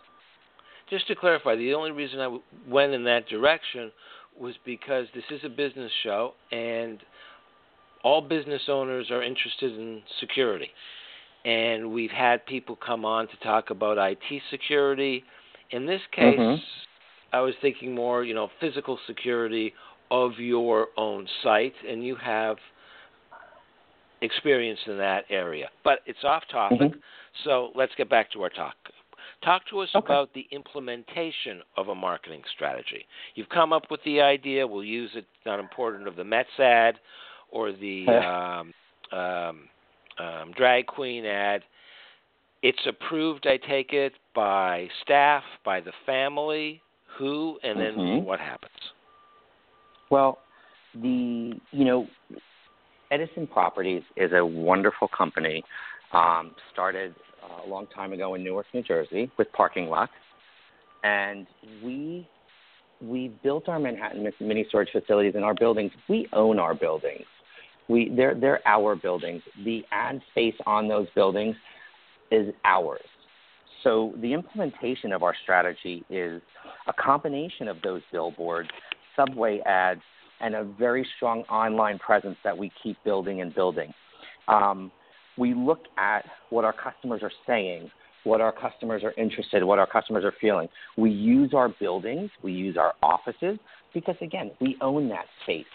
Just 0.90 1.08
to 1.08 1.16
clarify 1.16 1.56
the 1.56 1.74
only 1.74 1.92
reason 1.92 2.20
I 2.20 2.38
went 2.70 2.94
in 2.94 3.04
that 3.04 3.28
direction 3.28 3.92
was 4.40 4.56
because 4.66 5.08
this 5.14 5.24
is 5.32 5.42
a 5.44 5.50
business 5.50 5.92
show 6.04 6.34
and 6.52 7.00
all 8.08 8.22
business 8.22 8.62
owners 8.70 9.12
are 9.12 9.22
interested 9.22 9.74
in 9.74 10.02
security. 10.22 10.70
And 11.44 11.92
we've 11.92 12.12
had 12.12 12.46
people 12.46 12.78
come 12.78 13.04
on 13.04 13.28
to 13.28 13.38
talk 13.44 13.70
about 13.70 13.98
IT 13.98 14.42
security. 14.50 15.26
In 15.72 15.86
this 15.86 16.00
case, 16.14 16.40
mm-hmm. 16.40 16.62
I 17.34 17.42
was 17.42 17.54
thinking 17.62 17.94
more, 17.94 18.24
you 18.24 18.34
know, 18.34 18.50
physical 18.62 18.98
security 19.08 19.74
of 20.10 20.40
your 20.40 20.88
own 20.96 21.28
site, 21.44 21.74
and 21.86 22.02
you 22.02 22.16
have 22.16 22.56
experience 24.22 24.80
in 24.88 24.98
that 25.00 25.26
area. 25.30 25.68
But 25.84 26.00
it's 26.06 26.24
off 26.24 26.44
topic, 26.50 26.80
mm-hmm. 26.80 27.00
so 27.44 27.72
let's 27.76 27.92
get 27.98 28.10
back 28.10 28.32
to 28.32 28.42
our 28.44 28.50
talk. 28.50 28.76
Talk 29.44 29.64
to 29.70 29.80
us 29.80 29.90
okay. 29.94 30.06
about 30.06 30.34
the 30.34 30.46
implementation 30.52 31.62
of 31.76 31.90
a 31.90 31.96
marketing 31.96 32.42
strategy. 32.56 33.06
You've 33.36 33.50
come 33.50 33.74
up 33.74 33.92
with 33.92 34.00
the 34.06 34.22
idea. 34.22 34.66
We'll 34.66 34.84
use 34.84 35.12
it. 35.14 35.26
Not 35.46 35.60
important 35.60 36.08
of 36.08 36.16
the 36.16 36.24
Mets 36.24 36.58
ad 36.58 36.96
or 37.52 37.72
the 37.72 38.08
um, 38.08 38.74
um, 39.18 39.60
um, 40.20 40.52
drag 40.56 40.88
queen 40.88 41.26
ad. 41.26 41.64
It's 42.64 42.80
approved, 42.88 43.46
I 43.48 43.58
take 43.58 43.94
it, 43.94 44.14
by 44.34 44.88
staff, 45.04 45.44
by 45.64 45.80
the 45.80 45.92
family, 46.06 46.82
who, 47.18 47.60
and 47.64 47.80
then 47.80 47.94
mm-hmm. 47.94 48.26
what 48.26 48.40
happens? 48.40 48.74
Well, 50.10 50.40
the 50.96 51.54
you 51.72 51.86
know, 51.86 52.08
Edison 53.12 53.48
Properties 53.48 54.04
is 54.16 54.32
a 54.34 54.46
wonderful 54.46 55.08
company. 55.16 55.64
Um, 56.14 56.56
started 56.72 57.14
uh, 57.44 57.68
a 57.68 57.70
long 57.70 57.86
time 57.88 58.14
ago 58.14 58.36
in 58.36 58.44
Newark, 58.44 58.66
New 58.74 58.82
Jersey, 58.82 59.30
with 59.38 59.52
parking 59.52 59.88
lots, 59.88 60.12
and 61.04 61.46
we 61.84 62.28
we 63.02 63.30
built 63.44 63.70
our 63.70 63.80
Manhattan 63.80 64.28
mini 64.40 64.66
storage 64.70 64.90
facilities 64.92 65.36
in 65.36 65.44
our 65.44 65.54
buildings. 65.54 65.92
We 66.10 66.28
own 66.34 66.60
our 66.60 66.74
buildings. 66.74 67.26
We 67.90 68.12
they're 68.16 68.36
they're 68.36 68.62
our 68.68 68.96
buildings. 68.96 69.42
The 69.64 69.84
ad 69.92 70.22
space 70.32 70.56
on 70.66 70.88
those 70.88 71.08
buildings 71.16 71.56
is 72.32 72.54
ours. 72.66 73.02
So 73.84 74.14
the 74.22 74.34
implementation 74.34 75.14
of 75.14 75.24
our 75.24 75.36
strategy 75.44 76.04
is 76.10 76.42
a 76.88 76.94
combination 76.94 77.68
of 77.68 77.78
those 77.84 78.02
billboards, 78.12 78.70
subway 79.16 79.60
ads, 79.66 80.02
and 80.42 80.56
a 80.56 80.64
very 80.64 81.08
strong 81.16 81.42
online 81.44 82.00
presence 82.00 82.38
that 82.44 82.58
we 82.58 82.72
keep 82.84 82.98
building 83.04 83.42
and 83.42 83.54
building. 83.54 83.94
Um, 84.48 84.92
we 85.38 85.54
look 85.54 85.82
at 85.98 86.26
what 86.50 86.66
our 86.66 86.74
customers 86.74 87.22
are 87.24 87.32
saying, 87.46 87.92
what 88.24 88.42
our 88.42 88.52
customers 88.52 89.04
are 89.04 89.14
interested, 89.18 89.64
what 89.64 89.80
our 89.80 89.88
customers 89.88 90.26
are 90.26 90.34
feeling. 90.42 90.68
We 90.98 91.12
use 91.12 91.54
our 91.54 91.70
buildings, 91.70 92.30
we 92.44 92.52
use 92.54 92.78
our 92.78 92.94
offices 93.04 93.58
because 93.94 94.16
again, 94.22 94.52
we 94.60 94.76
own 94.82 95.08
that 95.10 95.26
space. 95.44 95.66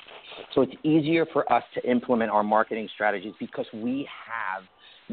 So 0.55 0.63
it's 0.63 0.75
easier 0.83 1.27
for 1.33 1.51
us 1.53 1.65
to 1.75 1.91
implement 1.91 2.31
our 2.31 2.43
marketing 2.43 2.89
strategies 2.95 3.35
because 3.39 3.67
we 3.75 4.09
have 4.27 4.65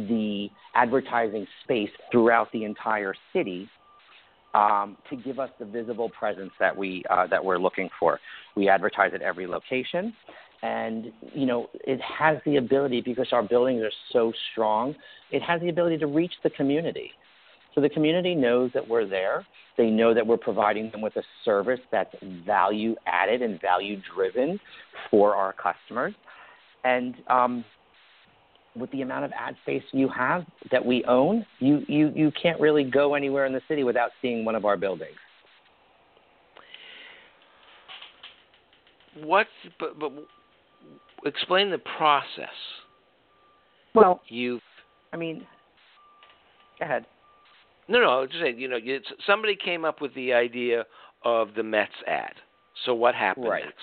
the 0.07 0.49
advertising 0.75 1.45
space 1.63 1.89
throughout 2.11 2.51
the 2.51 2.63
entire 2.63 3.13
city 3.33 3.67
um, 4.53 4.97
to 5.09 5.15
give 5.15 5.39
us 5.39 5.49
the 5.59 5.65
visible 5.65 6.09
presence 6.09 6.51
that 6.59 6.75
we 6.75 7.03
uh, 7.09 7.27
that 7.27 7.43
we're 7.43 7.57
looking 7.57 7.89
for. 7.99 8.19
We 8.55 8.69
advertise 8.69 9.11
at 9.13 9.21
every 9.21 9.47
location, 9.47 10.13
and 10.63 11.11
you 11.33 11.45
know 11.45 11.69
it 11.73 11.99
has 12.01 12.37
the 12.45 12.57
ability 12.57 13.01
because 13.01 13.27
our 13.31 13.43
buildings 13.43 13.81
are 13.81 13.91
so 14.11 14.33
strong. 14.51 14.95
It 15.31 15.41
has 15.43 15.61
the 15.61 15.69
ability 15.69 15.97
to 15.99 16.07
reach 16.07 16.33
the 16.43 16.49
community. 16.51 17.11
So 17.75 17.81
the 17.81 17.89
community 17.89 18.35
knows 18.35 18.71
that 18.73 18.87
we're 18.87 19.07
there. 19.07 19.45
They 19.77 19.89
know 19.89 20.13
that 20.13 20.25
we're 20.25 20.37
providing 20.37 20.91
them 20.91 21.01
with 21.01 21.15
a 21.15 21.23
service 21.45 21.79
that's 21.91 22.13
value 22.45 22.95
added 23.05 23.41
and 23.41 23.61
value 23.61 24.01
driven 24.13 24.59
for 25.09 25.35
our 25.35 25.53
customers. 25.53 26.13
And 26.83 27.15
um, 27.27 27.63
with 28.75 28.91
the 28.91 29.01
amount 29.01 29.25
of 29.25 29.31
ad 29.37 29.55
space 29.63 29.83
you 29.91 30.09
have 30.09 30.45
that 30.71 30.83
we 30.85 31.03
own, 31.05 31.45
you, 31.59 31.83
you, 31.87 32.11
you 32.15 32.31
can't 32.41 32.59
really 32.59 32.83
go 32.83 33.15
anywhere 33.15 33.45
in 33.45 33.53
the 33.53 33.61
city 33.67 33.83
without 33.83 34.11
seeing 34.21 34.43
one 34.43 34.55
of 34.55 34.65
our 34.65 34.77
buildings. 34.77 35.15
What's 39.21 39.49
but, 39.79 39.99
but 39.99 40.11
explain 41.25 41.71
the 41.71 41.79
process. 41.97 42.47
Well, 43.93 44.21
you 44.27 44.61
I 45.11 45.17
mean, 45.17 45.45
go 46.77 46.85
ahead. 46.85 47.05
No, 47.89 47.99
no, 47.99 48.09
I 48.09 48.21
was 48.21 48.29
just 48.29 48.43
saying, 48.43 48.59
you 48.59 48.67
know, 48.67 48.77
somebody 49.25 49.55
came 49.55 49.83
up 49.83 49.99
with 49.99 50.13
the 50.13 50.31
idea 50.31 50.85
of 51.25 51.49
the 51.55 51.63
Mets 51.63 51.91
ad. 52.07 52.33
So 52.85 52.93
what 52.93 53.15
happened 53.15 53.47
right. 53.49 53.65
next? 53.65 53.77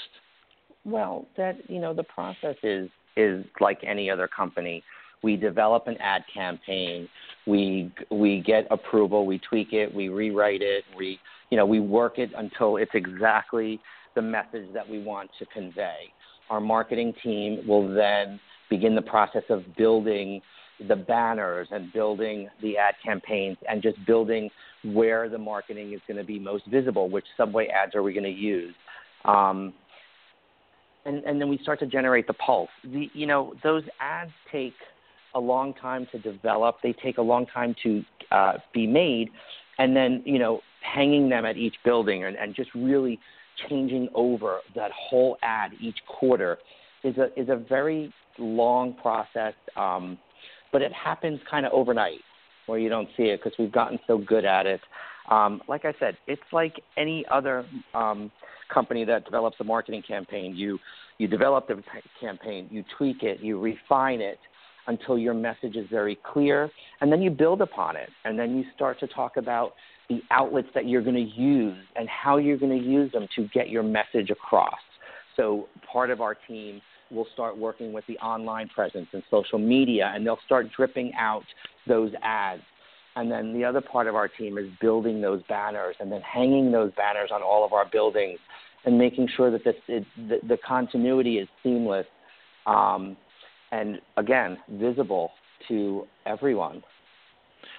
Well, 0.84 1.26
that 1.36 1.68
you 1.68 1.80
know, 1.80 1.92
the 1.92 2.04
process 2.04 2.54
is 2.62 2.88
is 3.16 3.44
like 3.60 3.78
any 3.84 4.08
other 4.08 4.28
company. 4.28 4.84
We 5.22 5.36
develop 5.36 5.88
an 5.88 5.96
ad 5.98 6.22
campaign. 6.32 7.08
We 7.46 7.92
we 8.10 8.42
get 8.46 8.66
approval. 8.70 9.26
We 9.26 9.40
tweak 9.40 9.72
it. 9.72 9.92
We 9.92 10.08
rewrite 10.08 10.62
it. 10.62 10.84
We 10.96 11.18
you 11.50 11.56
know 11.56 11.66
we 11.66 11.80
work 11.80 12.18
it 12.18 12.30
until 12.36 12.76
it's 12.76 12.92
exactly 12.94 13.80
the 14.14 14.22
message 14.22 14.72
that 14.72 14.88
we 14.88 15.02
want 15.02 15.30
to 15.40 15.46
convey. 15.46 15.96
Our 16.48 16.60
marketing 16.60 17.12
team 17.22 17.66
will 17.66 17.92
then 17.92 18.38
begin 18.70 18.94
the 18.94 19.02
process 19.02 19.42
of 19.50 19.64
building 19.76 20.40
the 20.88 20.96
banners 20.96 21.68
and 21.70 21.92
building 21.92 22.48
the 22.62 22.76
ad 22.76 22.94
campaigns 23.04 23.56
and 23.68 23.82
just 23.82 23.96
building 24.06 24.50
where 24.84 25.28
the 25.28 25.38
marketing 25.38 25.92
is 25.92 26.00
going 26.06 26.18
to 26.18 26.24
be 26.24 26.38
most 26.38 26.66
visible, 26.66 27.08
which 27.08 27.24
subway 27.36 27.66
ads 27.68 27.94
are 27.94 28.02
we 28.02 28.12
going 28.12 28.24
to 28.24 28.30
use. 28.30 28.74
Um, 29.24 29.72
and, 31.04 31.24
and 31.24 31.40
then 31.40 31.48
we 31.48 31.58
start 31.58 31.78
to 31.80 31.86
generate 31.86 32.26
the 32.26 32.34
pulse. 32.34 32.68
The, 32.84 33.08
you 33.14 33.26
know, 33.26 33.54
those 33.62 33.84
ads 34.00 34.32
take 34.50 34.74
a 35.34 35.40
long 35.40 35.74
time 35.74 36.06
to 36.12 36.18
develop. 36.18 36.76
They 36.82 36.92
take 36.92 37.18
a 37.18 37.22
long 37.22 37.46
time 37.46 37.74
to 37.84 38.02
uh, 38.30 38.52
be 38.74 38.86
made, 38.86 39.28
and 39.78 39.94
then 39.94 40.22
you 40.24 40.38
know, 40.38 40.60
hanging 40.82 41.28
them 41.28 41.44
at 41.44 41.56
each 41.56 41.76
building 41.84 42.24
and, 42.24 42.36
and 42.36 42.54
just 42.54 42.70
really 42.74 43.18
changing 43.68 44.08
over 44.14 44.60
that 44.74 44.90
whole 44.92 45.38
ad 45.42 45.72
each 45.80 45.98
quarter 46.08 46.58
is 47.04 47.16
a 47.18 47.40
is 47.40 47.48
a 47.48 47.56
very 47.56 48.12
long 48.38 48.94
process. 48.94 49.54
Um, 49.76 50.18
but 50.76 50.82
it 50.82 50.92
happens 50.92 51.40
kind 51.50 51.64
of 51.64 51.72
overnight 51.72 52.20
where 52.66 52.78
you 52.78 52.90
don't 52.90 53.08
see 53.16 53.22
it 53.22 53.40
because 53.42 53.58
we've 53.58 53.72
gotten 53.72 53.98
so 54.06 54.18
good 54.18 54.44
at 54.44 54.66
it. 54.66 54.82
Um, 55.30 55.62
like 55.68 55.86
I 55.86 55.94
said, 55.98 56.18
it's 56.26 56.42
like 56.52 56.82
any 56.98 57.24
other 57.30 57.64
um, 57.94 58.30
company 58.68 59.02
that 59.06 59.24
develops 59.24 59.56
a 59.60 59.64
marketing 59.64 60.02
campaign. 60.06 60.54
You 60.54 60.78
you 61.16 61.28
develop 61.28 61.66
the 61.66 61.82
campaign, 62.20 62.68
you 62.70 62.84
tweak 62.98 63.22
it, 63.22 63.40
you 63.40 63.58
refine 63.58 64.20
it 64.20 64.38
until 64.86 65.16
your 65.16 65.32
message 65.32 65.76
is 65.76 65.86
very 65.90 66.18
clear, 66.30 66.70
and 67.00 67.10
then 67.10 67.22
you 67.22 67.30
build 67.30 67.62
upon 67.62 67.96
it, 67.96 68.10
and 68.26 68.38
then 68.38 68.58
you 68.58 68.64
start 68.74 69.00
to 69.00 69.06
talk 69.06 69.38
about 69.38 69.72
the 70.10 70.20
outlets 70.30 70.68
that 70.74 70.86
you're 70.86 71.00
going 71.00 71.16
to 71.16 71.40
use 71.40 71.82
and 71.96 72.06
how 72.06 72.36
you're 72.36 72.58
going 72.58 72.78
to 72.78 72.86
use 72.86 73.10
them 73.12 73.26
to 73.34 73.48
get 73.54 73.70
your 73.70 73.82
message 73.82 74.28
across. 74.28 74.74
So 75.36 75.68
part 75.90 76.10
of 76.10 76.20
our 76.20 76.34
team 76.34 76.82
will 77.10 77.26
start 77.32 77.56
working 77.56 77.92
with 77.92 78.04
the 78.06 78.18
online 78.18 78.68
presence 78.68 79.06
and 79.12 79.22
social 79.30 79.58
media, 79.58 80.12
and 80.14 80.26
they'll 80.26 80.38
start 80.44 80.66
dripping 80.76 81.12
out 81.18 81.44
those 81.86 82.12
ads. 82.22 82.62
And 83.14 83.30
then 83.30 83.54
the 83.54 83.64
other 83.64 83.80
part 83.80 84.08
of 84.08 84.14
our 84.14 84.28
team 84.28 84.58
is 84.58 84.66
building 84.80 85.22
those 85.22 85.42
banners 85.48 85.96
and 86.00 86.12
then 86.12 86.20
hanging 86.20 86.70
those 86.70 86.92
banners 86.96 87.30
on 87.32 87.42
all 87.42 87.64
of 87.64 87.72
our 87.72 87.86
buildings 87.90 88.38
and 88.84 88.98
making 88.98 89.28
sure 89.36 89.50
that 89.50 89.64
this, 89.64 89.74
it, 89.88 90.04
the, 90.28 90.38
the 90.46 90.58
continuity 90.58 91.38
is 91.38 91.48
seamless 91.62 92.06
um, 92.66 93.16
and, 93.72 94.00
again, 94.16 94.58
visible 94.72 95.30
to 95.68 96.06
everyone. 96.26 96.82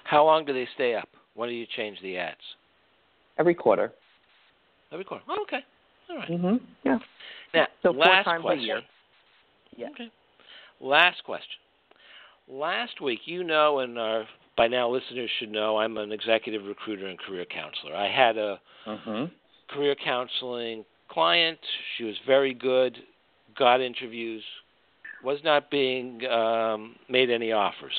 How 0.04 0.24
long 0.24 0.44
do 0.44 0.52
they 0.52 0.66
stay 0.74 0.94
up? 0.94 1.08
When 1.34 1.48
do 1.48 1.54
you 1.54 1.66
change 1.76 1.98
the 2.02 2.16
ads? 2.16 2.36
Every 3.38 3.54
quarter. 3.54 3.92
Every 4.90 5.04
quarter. 5.04 5.24
Oh, 5.28 5.42
okay. 5.42 5.60
All 6.10 6.16
right. 6.16 6.30
Mm-hmm. 6.30 6.56
Yeah. 6.84 6.98
Now, 7.54 7.66
so 7.82 7.90
last 7.90 8.28
question. 8.40 8.80
Yeah. 9.76 9.88
Okay. 9.90 10.10
Last 10.80 11.24
question. 11.24 11.58
Last 12.48 13.00
week, 13.00 13.20
you 13.26 13.44
know, 13.44 13.80
and 13.80 13.98
our 13.98 14.24
by 14.56 14.66
now 14.66 14.90
listeners 14.90 15.30
should 15.38 15.52
know, 15.52 15.78
I'm 15.78 15.96
an 15.98 16.10
executive 16.10 16.64
recruiter 16.64 17.06
and 17.06 17.18
career 17.18 17.44
counselor. 17.44 17.94
I 17.94 18.10
had 18.10 18.36
a 18.36 18.60
mm-hmm. 18.86 19.24
career 19.72 19.94
counseling 20.02 20.84
client. 21.08 21.58
She 21.96 22.04
was 22.04 22.16
very 22.26 22.54
good, 22.54 22.98
got 23.56 23.80
interviews, 23.80 24.42
was 25.22 25.38
not 25.44 25.70
being 25.70 26.26
um, 26.26 26.96
made 27.08 27.30
any 27.30 27.52
offers. 27.52 27.92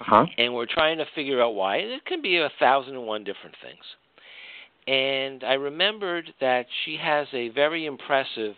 Uh-huh. 0.00 0.24
And 0.38 0.54
we're 0.54 0.66
trying 0.66 0.98
to 0.98 1.04
figure 1.14 1.42
out 1.42 1.54
why. 1.54 1.76
And 1.76 1.90
it 1.92 2.04
can 2.06 2.22
be 2.22 2.38
a 2.38 2.50
thousand 2.58 2.94
and 2.94 3.06
one 3.06 3.22
different 3.22 3.56
things. 3.62 3.84
And 4.86 5.44
I 5.44 5.54
remembered 5.54 6.32
that 6.40 6.66
she 6.84 6.96
has 7.00 7.26
a 7.32 7.48
very 7.50 7.86
impressive 7.86 8.54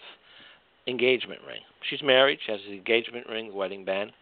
engagement 0.87 1.41
ring. 1.47 1.61
She's 1.91 2.03
married. 2.03 2.39
She 2.45 2.53
has 2.53 2.61
an 2.67 2.75
engagement 2.75 3.29
ring, 3.29 3.55
wedding 3.55 3.85
band. 3.85 4.13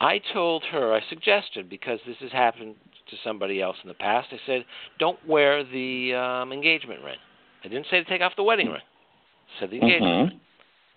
I 0.00 0.20
told 0.32 0.64
her, 0.72 0.92
I 0.92 1.00
suggested, 1.08 1.68
because 1.68 2.00
this 2.06 2.16
has 2.20 2.32
happened 2.32 2.74
to 3.10 3.16
somebody 3.22 3.62
else 3.62 3.76
in 3.82 3.88
the 3.88 3.94
past, 3.94 4.28
I 4.32 4.38
said, 4.46 4.64
don't 4.98 5.18
wear 5.28 5.62
the 5.64 6.14
um, 6.14 6.52
engagement 6.52 7.04
ring. 7.04 7.18
I 7.64 7.68
didn't 7.68 7.86
say 7.90 8.02
to 8.02 8.04
take 8.04 8.20
off 8.20 8.32
the 8.36 8.42
wedding 8.42 8.68
ring. 8.68 8.80
I 8.80 9.60
said 9.60 9.70
the 9.70 9.76
engagement 9.76 10.12
mm-hmm. 10.12 10.28
ring. 10.30 10.40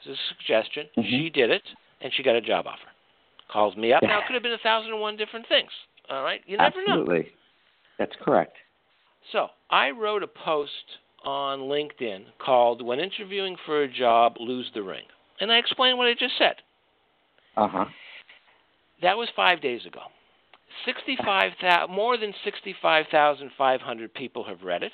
It's 0.05 0.19
a 0.19 0.35
suggestion. 0.35 0.87
Mm-hmm. 0.97 1.09
She 1.09 1.29
did 1.29 1.51
it, 1.51 1.61
and 2.01 2.11
she 2.15 2.23
got 2.23 2.35
a 2.35 2.41
job 2.41 2.65
offer. 2.65 2.89
Calls 3.51 3.75
me 3.75 3.93
up. 3.93 4.01
Now, 4.01 4.19
it 4.19 4.23
could 4.27 4.33
have 4.33 4.43
been 4.43 4.53
a 4.53 4.57
thousand 4.57 4.91
and 4.91 5.01
one 5.01 5.17
different 5.17 5.47
things. 5.47 5.69
All 6.09 6.23
right? 6.23 6.41
You 6.47 6.57
never 6.57 6.79
Absolutely. 6.79 6.93
know. 6.93 7.01
Absolutely. 7.01 7.31
That's 7.99 8.15
correct. 8.23 8.55
So 9.31 9.47
I 9.69 9.91
wrote 9.91 10.23
a 10.23 10.27
post 10.27 10.71
on 11.23 11.59
LinkedIn 11.59 12.25
called 12.43 12.81
When 12.81 12.99
Interviewing 12.99 13.55
for 13.65 13.83
a 13.83 13.91
Job, 13.91 14.35
Lose 14.39 14.69
the 14.73 14.83
Ring 14.83 15.03
and 15.39 15.51
I 15.51 15.57
explained 15.57 15.97
what 15.97 16.07
I 16.07 16.13
just 16.13 16.37
said. 16.37 16.55
Uh 17.57 17.67
huh. 17.67 17.85
That 19.01 19.17
was 19.17 19.29
five 19.35 19.61
days 19.61 19.85
ago. 19.85 20.01
Sixty-five 20.85 21.53
thousand, 21.61 21.95
more 21.95 22.17
than 22.17 22.33
sixty-five 22.43 23.05
thousand 23.11 23.51
five 23.57 23.81
hundred 23.81 24.13
people 24.13 24.43
have 24.45 24.63
read 24.63 24.83
it. 24.83 24.91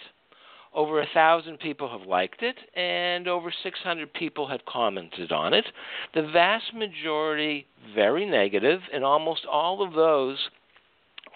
Over 0.74 1.02
a 1.02 1.08
thousand 1.14 1.60
people 1.60 1.90
have 1.90 2.08
liked 2.08 2.44
it, 2.44 2.56
and 2.78 3.28
over 3.28 3.52
600 3.52 4.14
people 4.14 4.48
have 4.48 4.64
commented 4.66 5.30
on 5.30 5.54
it. 5.54 5.66
The 6.14 6.22
vast 6.32 6.74
majority 6.74 7.68
very 7.94 8.26
negative, 8.26 8.80
and 8.94 9.04
almost 9.04 9.46
all 9.46 9.86
of 9.86 9.94
those 9.94 10.38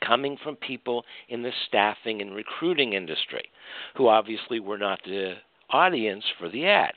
coming 0.06 0.38
from 0.42 0.56
people 0.56 1.04
in 1.28 1.44
the 1.44 1.52
staffing 1.68 2.22
and 2.22 2.34
recruiting 2.34 2.94
industry, 2.94 3.44
who 3.96 4.08
obviously 4.08 4.62
were 4.62 4.78
not 4.78 5.00
the 5.04 5.36
audience 5.70 6.24
for 6.40 6.48
the 6.48 6.66
ad. 6.66 6.94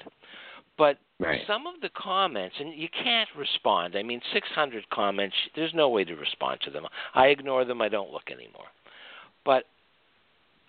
But 0.79 0.99
Right. 1.21 1.41
Some 1.49 1.67
of 1.67 1.81
the 1.81 1.89
comments, 1.97 2.55
and 2.61 2.73
you 2.73 2.89
can't 2.89 3.29
respond. 3.37 3.97
I 3.97 4.05
mean, 4.05 4.21
600 4.33 4.89
comments, 4.91 5.35
there's 5.57 5.75
no 5.75 5.89
way 5.89 6.05
to 6.05 6.15
respond 6.15 6.61
to 6.63 6.71
them. 6.71 6.87
I 7.13 7.27
ignore 7.27 7.65
them, 7.65 7.83
I 7.83 7.89
don't 7.89 8.13
look 8.13 8.31
anymore. 8.31 8.69
But 9.45 9.65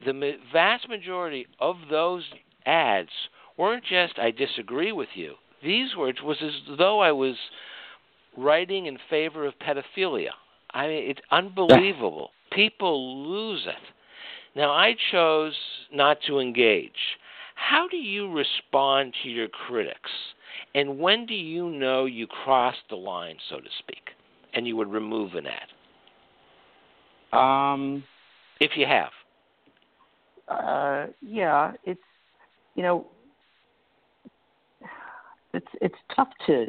the 0.03 0.37
vast 0.51 0.89
majority 0.89 1.45
of 1.59 1.75
those 1.91 2.23
ads 2.65 3.09
weren't 3.57 3.83
just 3.83 4.17
I 4.17 4.31
disagree 4.31 4.91
with 4.91 5.09
you. 5.13 5.35
These 5.63 5.95
words 5.95 6.19
was 6.23 6.37
as 6.41 6.77
though 6.77 6.99
I 6.99 7.11
was 7.11 7.35
writing 8.35 8.87
in 8.87 8.97
favor 9.09 9.45
of 9.45 9.53
pedophilia. 9.59 10.31
I 10.73 10.87
mean, 10.87 11.09
it's 11.11 11.21
unbelievable. 11.29 12.31
People 12.51 13.29
lose 13.29 13.67
it. 13.67 14.55
Now, 14.55 14.71
I 14.71 14.95
chose 15.11 15.53
not 15.91 16.17
to 16.25 16.39
engage. 16.39 16.91
How 17.59 17.87
do 17.87 17.97
you 17.97 18.31
respond 18.31 19.13
to 19.21 19.29
your 19.29 19.47
critics? 19.47 20.09
And 20.73 20.97
when 20.97 21.25
do 21.25 21.33
you 21.33 21.69
know 21.69 22.05
you 22.05 22.25
crossed 22.25 22.83
the 22.89 22.95
line, 22.95 23.35
so 23.49 23.57
to 23.57 23.69
speak, 23.79 24.11
and 24.53 24.65
you 24.65 24.75
would 24.77 24.91
remove 24.91 25.33
an 25.35 25.45
ad? 25.45 27.37
Um, 27.37 28.03
if 28.59 28.71
you 28.75 28.85
have. 28.85 29.11
Uh, 30.47 31.07
yeah, 31.21 31.73
it's 31.83 32.01
you 32.75 32.83
know, 32.83 33.07
it's 35.53 35.67
it's 35.81 35.95
tough 36.15 36.29
to, 36.47 36.67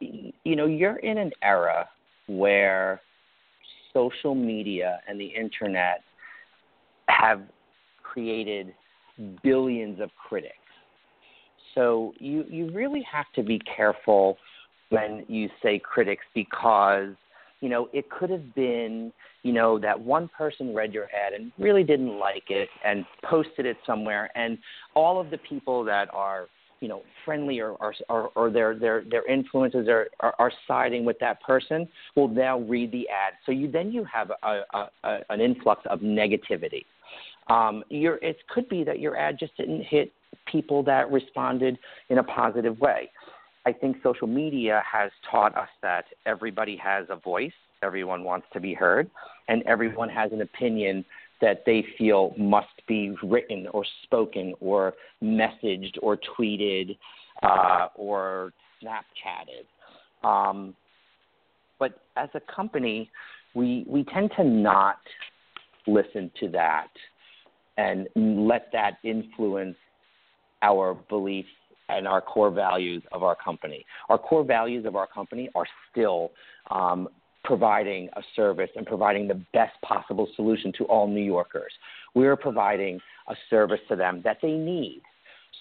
you 0.00 0.56
know, 0.56 0.66
you're 0.66 0.96
in 0.96 1.18
an 1.18 1.32
era 1.42 1.88
where 2.28 3.00
social 3.92 4.34
media 4.34 5.00
and 5.08 5.20
the 5.20 5.26
internet 5.26 6.02
have 7.08 7.42
created 8.02 8.74
billions 9.42 10.00
of 10.00 10.10
critics. 10.28 10.54
So 11.74 12.14
you 12.18 12.44
you 12.48 12.70
really 12.70 13.04
have 13.10 13.26
to 13.34 13.42
be 13.42 13.60
careful 13.60 14.36
when 14.90 15.24
you 15.28 15.48
say 15.62 15.78
critics 15.78 16.24
because 16.34 17.14
you 17.60 17.68
know 17.68 17.88
it 17.92 18.08
could 18.10 18.30
have 18.30 18.54
been 18.54 19.12
you 19.42 19.52
know 19.52 19.78
that 19.78 19.98
one 19.98 20.28
person 20.28 20.74
read 20.74 20.92
your 20.92 21.04
ad 21.04 21.32
and 21.32 21.50
really 21.58 21.82
didn't 21.82 22.18
like 22.18 22.44
it 22.48 22.68
and 22.84 23.04
posted 23.24 23.66
it 23.66 23.76
somewhere 23.86 24.30
and 24.36 24.58
all 24.94 25.20
of 25.20 25.30
the 25.30 25.38
people 25.38 25.82
that 25.84 26.08
are 26.12 26.46
you 26.80 26.88
know 26.88 27.02
friendly 27.24 27.60
or 27.60 27.76
or, 28.08 28.30
or, 28.34 28.50
their 28.50 28.78
their 28.78 29.04
their 29.10 29.26
influences 29.26 29.88
are, 29.88 30.08
are 30.20 30.34
are 30.38 30.52
siding 30.68 31.04
with 31.04 31.18
that 31.18 31.40
person 31.42 31.88
will 32.14 32.28
now 32.28 32.58
read 32.58 32.92
the 32.92 33.08
ad 33.08 33.32
so 33.46 33.52
you 33.52 33.70
then 33.70 33.90
you 33.90 34.04
have 34.04 34.30
a, 34.42 34.60
a, 34.74 34.90
a 35.04 35.18
an 35.30 35.40
influx 35.40 35.80
of 35.88 36.00
negativity 36.00 36.84
um, 37.48 37.84
it 37.90 38.36
could 38.48 38.68
be 38.68 38.84
that 38.84 39.00
your 39.00 39.16
ad 39.16 39.38
just 39.38 39.56
didn't 39.56 39.82
hit 39.82 40.12
people 40.50 40.82
that 40.84 41.10
responded 41.10 41.78
in 42.08 42.18
a 42.18 42.24
positive 42.24 42.78
way. 42.80 43.10
I 43.66 43.72
think 43.72 43.96
social 44.02 44.26
media 44.26 44.82
has 44.90 45.10
taught 45.30 45.56
us 45.56 45.68
that 45.82 46.04
everybody 46.26 46.76
has 46.76 47.06
a 47.08 47.16
voice, 47.16 47.52
everyone 47.82 48.24
wants 48.24 48.46
to 48.52 48.60
be 48.60 48.74
heard, 48.74 49.10
and 49.48 49.62
everyone 49.62 50.08
has 50.10 50.32
an 50.32 50.42
opinion 50.42 51.04
that 51.40 51.62
they 51.66 51.84
feel 51.98 52.34
must 52.38 52.68
be 52.86 53.14
written 53.22 53.66
or 53.72 53.84
spoken 54.04 54.54
or 54.60 54.94
messaged 55.22 55.96
or 56.02 56.18
tweeted 56.38 56.96
uh, 57.42 57.88
or 57.96 58.52
Snapchatted. 58.82 60.26
Um, 60.26 60.74
but 61.78 62.00
as 62.16 62.28
a 62.34 62.40
company, 62.54 63.10
we 63.54 63.84
we 63.86 64.04
tend 64.04 64.30
to 64.36 64.44
not 64.44 64.98
listen 65.86 66.30
to 66.40 66.48
that 66.48 66.88
and 67.76 68.08
let 68.16 68.70
that 68.72 68.98
influence 69.02 69.76
our 70.62 70.94
beliefs 71.08 71.48
and 71.88 72.08
our 72.08 72.20
core 72.20 72.50
values 72.50 73.02
of 73.12 73.22
our 73.22 73.36
company. 73.36 73.84
Our 74.08 74.18
core 74.18 74.44
values 74.44 74.86
of 74.86 74.96
our 74.96 75.06
company 75.06 75.50
are 75.54 75.66
still 75.90 76.30
um, 76.70 77.08
providing 77.44 78.08
a 78.16 78.22
service 78.34 78.70
and 78.74 78.86
providing 78.86 79.28
the 79.28 79.40
best 79.52 79.74
possible 79.82 80.28
solution 80.34 80.72
to 80.78 80.84
all 80.84 81.06
New 81.06 81.22
Yorkers. 81.22 81.72
We're 82.14 82.36
providing 82.36 83.00
a 83.28 83.34
service 83.50 83.80
to 83.88 83.96
them 83.96 84.22
that 84.24 84.38
they 84.40 84.52
need. 84.52 85.02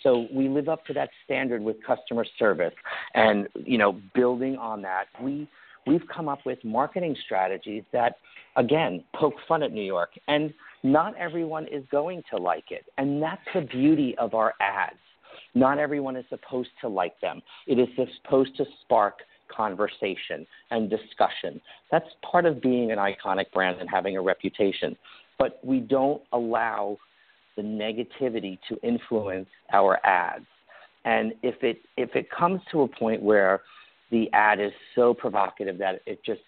So 0.02 0.28
we 0.34 0.50
live 0.50 0.70
up 0.70 0.86
to 0.86 0.94
that 0.94 1.10
standard 1.24 1.62
with 1.62 1.78
customer 1.86 2.26
service, 2.38 2.74
and 3.14 3.48
you 3.56 3.78
know, 3.78 4.02
building 4.14 4.58
on 4.58 4.82
that, 4.82 5.06
we 5.22 5.48
we've 5.88 6.08
come 6.14 6.28
up 6.28 6.40
with 6.46 6.64
marketing 6.64 7.16
strategies 7.26 7.84
that, 7.92 8.18
again, 8.56 9.04
poke 9.16 9.36
fun 9.48 9.64
at 9.64 9.72
New 9.72 9.84
York 9.84 10.12
and 10.28 10.54
not 10.84 11.16
everyone 11.18 11.68
is 11.68 11.84
going 11.92 12.24
to 12.30 12.38
like 12.38 12.72
it. 12.72 12.86
And 12.98 13.22
that's 13.22 13.42
the 13.54 13.62
beauty 13.62 14.16
of 14.18 14.34
our 14.34 14.54
ads. 14.60 14.98
Not 15.56 15.78
everyone 15.78 16.16
is 16.16 16.26
supposed 16.30 16.70
to 16.82 16.88
like 16.88 17.20
them. 17.22 17.42
It 17.68 17.80
is 17.80 17.88
supposed 18.24 18.56
to 18.58 18.66
spark 18.82 19.20
conversation 19.56 20.46
and 20.72 20.90
discussion. 20.90 21.62
That's 21.92 22.06
part 22.30 22.46
of 22.46 22.62
being 22.62 22.92
an 22.92 22.98
iconic 22.98 23.52
brand 23.54 23.80
and 23.80 23.90
having 23.90 24.18
a 24.18 24.22
reputation. 24.22 24.96
But 25.38 25.60
we 25.64 25.80
don't 25.80 26.22
allow 26.32 26.98
the 27.56 27.62
negativity 27.62 28.58
to 28.70 28.78
influence 28.84 29.48
our 29.72 30.04
ads. 30.06 30.46
And 31.06 31.34
if 31.44 31.62
it 31.64 31.82
if 31.98 32.16
it 32.16 32.32
comes 32.32 32.62
to 32.72 32.82
a 32.82 32.88
point 32.88 33.22
where 33.22 33.62
the 34.14 34.30
ad 34.32 34.62
is 34.62 34.72
so 34.94 35.14
provocative 35.14 35.80
that 35.80 36.02
it 36.06 36.24
just 36.24 36.42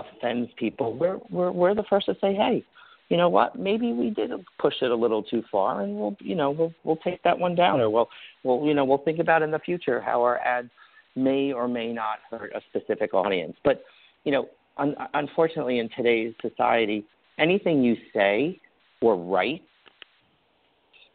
offends 0.00 0.50
people, 0.56 0.94
we're 0.94 1.18
we're, 1.30 1.52
we're 1.52 1.74
the 1.74 1.84
first 1.88 2.06
to 2.06 2.14
say, 2.20 2.34
hey, 2.34 2.64
you 3.08 3.16
know 3.16 3.28
what, 3.28 3.56
maybe 3.58 3.92
we 3.92 4.10
did 4.10 4.32
push 4.58 4.74
it 4.82 4.90
a 4.90 4.94
little 4.94 5.22
too 5.22 5.42
far, 5.50 5.82
and 5.82 5.96
we'll, 5.96 6.16
you 6.18 6.34
know, 6.34 6.50
we'll 6.50 6.74
we'll 6.82 6.96
take 6.96 7.22
that 7.22 7.38
one 7.38 7.54
down, 7.54 7.80
or 7.80 7.88
we'll, 7.88 8.08
we'll, 8.42 8.66
you 8.66 8.74
know, 8.74 8.84
we'll 8.84 9.04
think 9.04 9.20
about 9.20 9.42
in 9.42 9.52
the 9.52 9.58
future 9.60 10.00
how 10.00 10.20
our 10.22 10.38
ads 10.38 10.70
may 11.14 11.52
or 11.52 11.68
may 11.68 11.92
not 11.92 12.18
hurt 12.30 12.52
a 12.54 12.60
specific 12.70 13.14
audience. 13.14 13.54
But, 13.62 13.84
you 14.24 14.32
know, 14.32 14.48
un- 14.78 14.96
unfortunately, 15.14 15.78
in 15.78 15.88
today's 15.96 16.34
society, 16.42 17.04
anything 17.38 17.84
you 17.84 17.96
say 18.12 18.58
or 19.00 19.16
write 19.16 19.62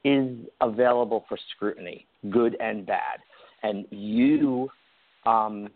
is 0.06 0.38
available 0.62 1.26
for 1.28 1.38
scrutiny, 1.54 2.06
good 2.30 2.56
and 2.62 2.86
bad, 2.86 3.20
and 3.64 3.86
you. 3.90 4.70
Um, 5.26 5.68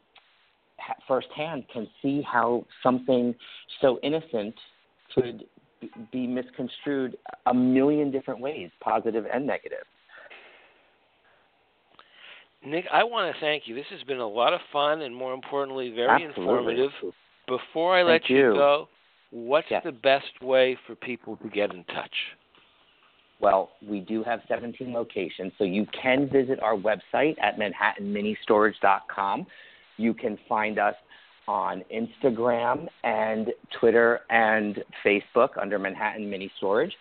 firsthand 1.07 1.65
can 1.71 1.87
see 2.01 2.21
how 2.21 2.65
something 2.83 3.35
so 3.81 3.99
innocent 4.03 4.55
could 5.13 5.45
be 6.11 6.27
misconstrued 6.27 7.17
a 7.47 7.53
million 7.53 8.11
different 8.11 8.39
ways, 8.39 8.69
positive 8.81 9.25
and 9.33 9.45
negative. 9.45 9.85
Nick, 12.63 12.85
I 12.93 13.03
want 13.03 13.33
to 13.33 13.41
thank 13.41 13.63
you. 13.65 13.73
This 13.73 13.87
has 13.89 14.03
been 14.03 14.19
a 14.19 14.27
lot 14.27 14.53
of 14.53 14.59
fun 14.71 15.01
and, 15.01 15.15
more 15.15 15.33
importantly, 15.33 15.91
very 15.95 16.23
Absolutely. 16.23 16.43
informative. 16.43 16.91
Before 17.47 17.97
I 17.97 18.03
let 18.03 18.29
you, 18.29 18.37
you. 18.37 18.53
go, 18.53 18.87
what's 19.31 19.67
Yes. 19.71 19.83
the 19.83 19.91
best 19.91 20.41
way 20.41 20.77
for 20.85 20.95
people 20.95 21.37
to 21.37 21.49
get 21.49 21.73
in 21.73 21.83
touch? 21.85 22.13
Well, 23.39 23.71
we 23.81 24.01
do 24.01 24.23
have 24.23 24.41
17 24.47 24.93
locations, 24.93 25.51
so 25.57 25.63
you 25.63 25.87
can 25.87 26.29
visit 26.29 26.59
our 26.61 26.75
website 26.75 27.35
at 27.41 27.57
manhattanministorage.com. 27.57 29.47
You 30.01 30.15
can 30.15 30.37
find 30.49 30.79
us 30.79 30.95
on 31.47 31.83
Instagram 31.93 32.87
and 33.03 33.49
Twitter 33.79 34.21
and 34.29 34.83
Facebook 35.05 35.49
under 35.61 35.77
Manhattan 35.77 36.27
Mini 36.27 36.51
Storage. 36.57 36.93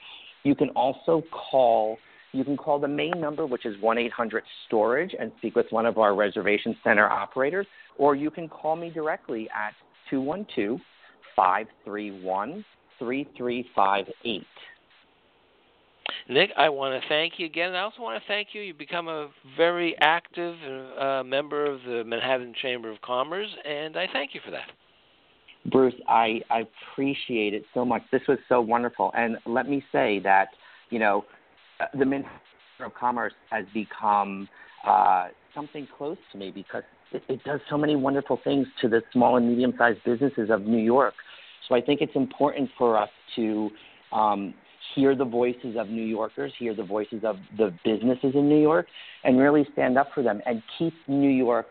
You 0.42 0.54
can 0.54 0.68
also 0.70 1.22
call 1.50 1.98
you 2.32 2.44
can 2.44 2.56
call 2.56 2.78
the 2.78 2.86
main 2.86 3.20
number, 3.20 3.44
which 3.44 3.66
is 3.66 3.74
1 3.80 3.98
800 3.98 4.44
Storage, 4.66 5.16
and 5.18 5.32
speak 5.38 5.56
with 5.56 5.66
one 5.70 5.84
of 5.84 5.98
our 5.98 6.14
reservation 6.14 6.76
center 6.84 7.08
operators, 7.10 7.66
or 7.98 8.14
you 8.14 8.30
can 8.30 8.48
call 8.48 8.76
me 8.76 8.88
directly 8.90 9.48
at 9.48 9.74
212 10.10 10.78
531 11.34 12.64
3358. 12.98 14.46
Nick, 16.30 16.50
I 16.56 16.68
want 16.68 17.00
to 17.00 17.08
thank 17.08 17.34
you 17.38 17.46
again. 17.46 17.74
I 17.74 17.80
also 17.80 18.02
want 18.02 18.22
to 18.22 18.28
thank 18.28 18.48
you. 18.52 18.62
You've 18.62 18.78
become 18.78 19.08
a 19.08 19.30
very 19.56 19.96
active 20.00 20.54
uh, 20.96 21.24
member 21.24 21.66
of 21.66 21.80
the 21.82 22.04
Manhattan 22.04 22.54
Chamber 22.62 22.88
of 22.88 23.00
Commerce, 23.02 23.48
and 23.64 23.96
I 23.96 24.06
thank 24.12 24.32
you 24.32 24.40
for 24.44 24.52
that. 24.52 24.68
Bruce, 25.72 25.94
I, 26.06 26.40
I 26.48 26.62
appreciate 26.92 27.52
it 27.52 27.64
so 27.74 27.84
much. 27.84 28.02
This 28.12 28.22
was 28.28 28.38
so 28.48 28.60
wonderful. 28.60 29.10
And 29.16 29.38
let 29.44 29.68
me 29.68 29.84
say 29.90 30.20
that, 30.20 30.50
you 30.90 31.00
know, 31.00 31.24
uh, 31.80 31.86
the 31.98 32.04
Manhattan 32.06 32.30
Chamber 32.78 32.86
of 32.86 32.94
Commerce 32.94 33.34
has 33.50 33.64
become 33.74 34.48
uh, 34.86 35.28
something 35.52 35.88
close 35.98 36.16
to 36.30 36.38
me 36.38 36.52
because 36.52 36.84
it, 37.10 37.24
it 37.28 37.42
does 37.42 37.58
so 37.68 37.76
many 37.76 37.96
wonderful 37.96 38.38
things 38.44 38.68
to 38.82 38.88
the 38.88 39.02
small 39.12 39.36
and 39.36 39.48
medium 39.48 39.74
sized 39.76 39.98
businesses 40.04 40.48
of 40.48 40.62
New 40.62 40.78
York. 40.78 41.14
So 41.68 41.74
I 41.74 41.80
think 41.80 42.00
it's 42.00 42.14
important 42.14 42.70
for 42.78 42.96
us 42.96 43.10
to 43.34 43.70
um, 44.12 44.54
hear 44.94 45.14
the 45.14 45.24
voices 45.24 45.76
of 45.78 45.88
New 45.88 46.04
Yorkers, 46.04 46.52
hear 46.58 46.74
the 46.74 46.84
voices 46.84 47.22
of 47.24 47.36
the 47.56 47.72
businesses 47.84 48.32
in 48.34 48.48
New 48.48 48.60
York, 48.60 48.86
and 49.24 49.38
really 49.38 49.66
stand 49.72 49.98
up 49.98 50.08
for 50.14 50.22
them 50.22 50.40
and 50.46 50.62
keep 50.78 50.94
New 51.08 51.30
York 51.30 51.66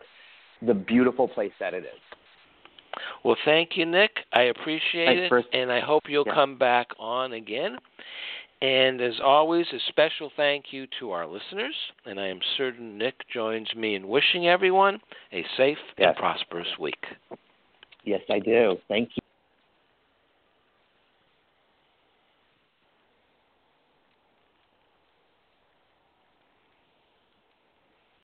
the 0.62 0.74
beautiful 0.74 1.26
place 1.26 1.52
that 1.60 1.74
it 1.74 1.84
is. 1.84 2.00
Well, 3.24 3.36
thank 3.44 3.76
you, 3.76 3.86
Nick. 3.86 4.10
I 4.32 4.42
appreciate 4.42 5.30
Thanks, 5.30 5.48
it, 5.52 5.58
and 5.58 5.70
I 5.70 5.80
hope 5.80 6.08
you'll 6.08 6.26
Yeah. 6.26 6.34
come 6.34 6.56
back 6.56 6.88
on 6.98 7.32
again. 7.32 7.78
And 8.62 9.00
as 9.00 9.18
always, 9.20 9.72
a 9.72 9.78
special 9.88 10.30
thank 10.36 10.72
you 10.72 10.86
to 10.98 11.12
our 11.12 11.26
listeners, 11.26 11.74
and 12.04 12.20
I 12.20 12.26
am 12.26 12.40
certain 12.56 12.98
Nick 12.98 13.26
joins 13.28 13.74
me 13.74 13.94
in 13.94 14.06
wishing 14.06 14.48
everyone 14.48 15.00
a 15.32 15.42
safe 15.56 15.78
and 15.96 16.14
prosperous 16.16 16.78
week. 16.78 17.06
Yes, 18.04 18.20
I 18.28 18.38
do. 18.38 18.78
Thank 18.88 19.16
you. 19.16 19.19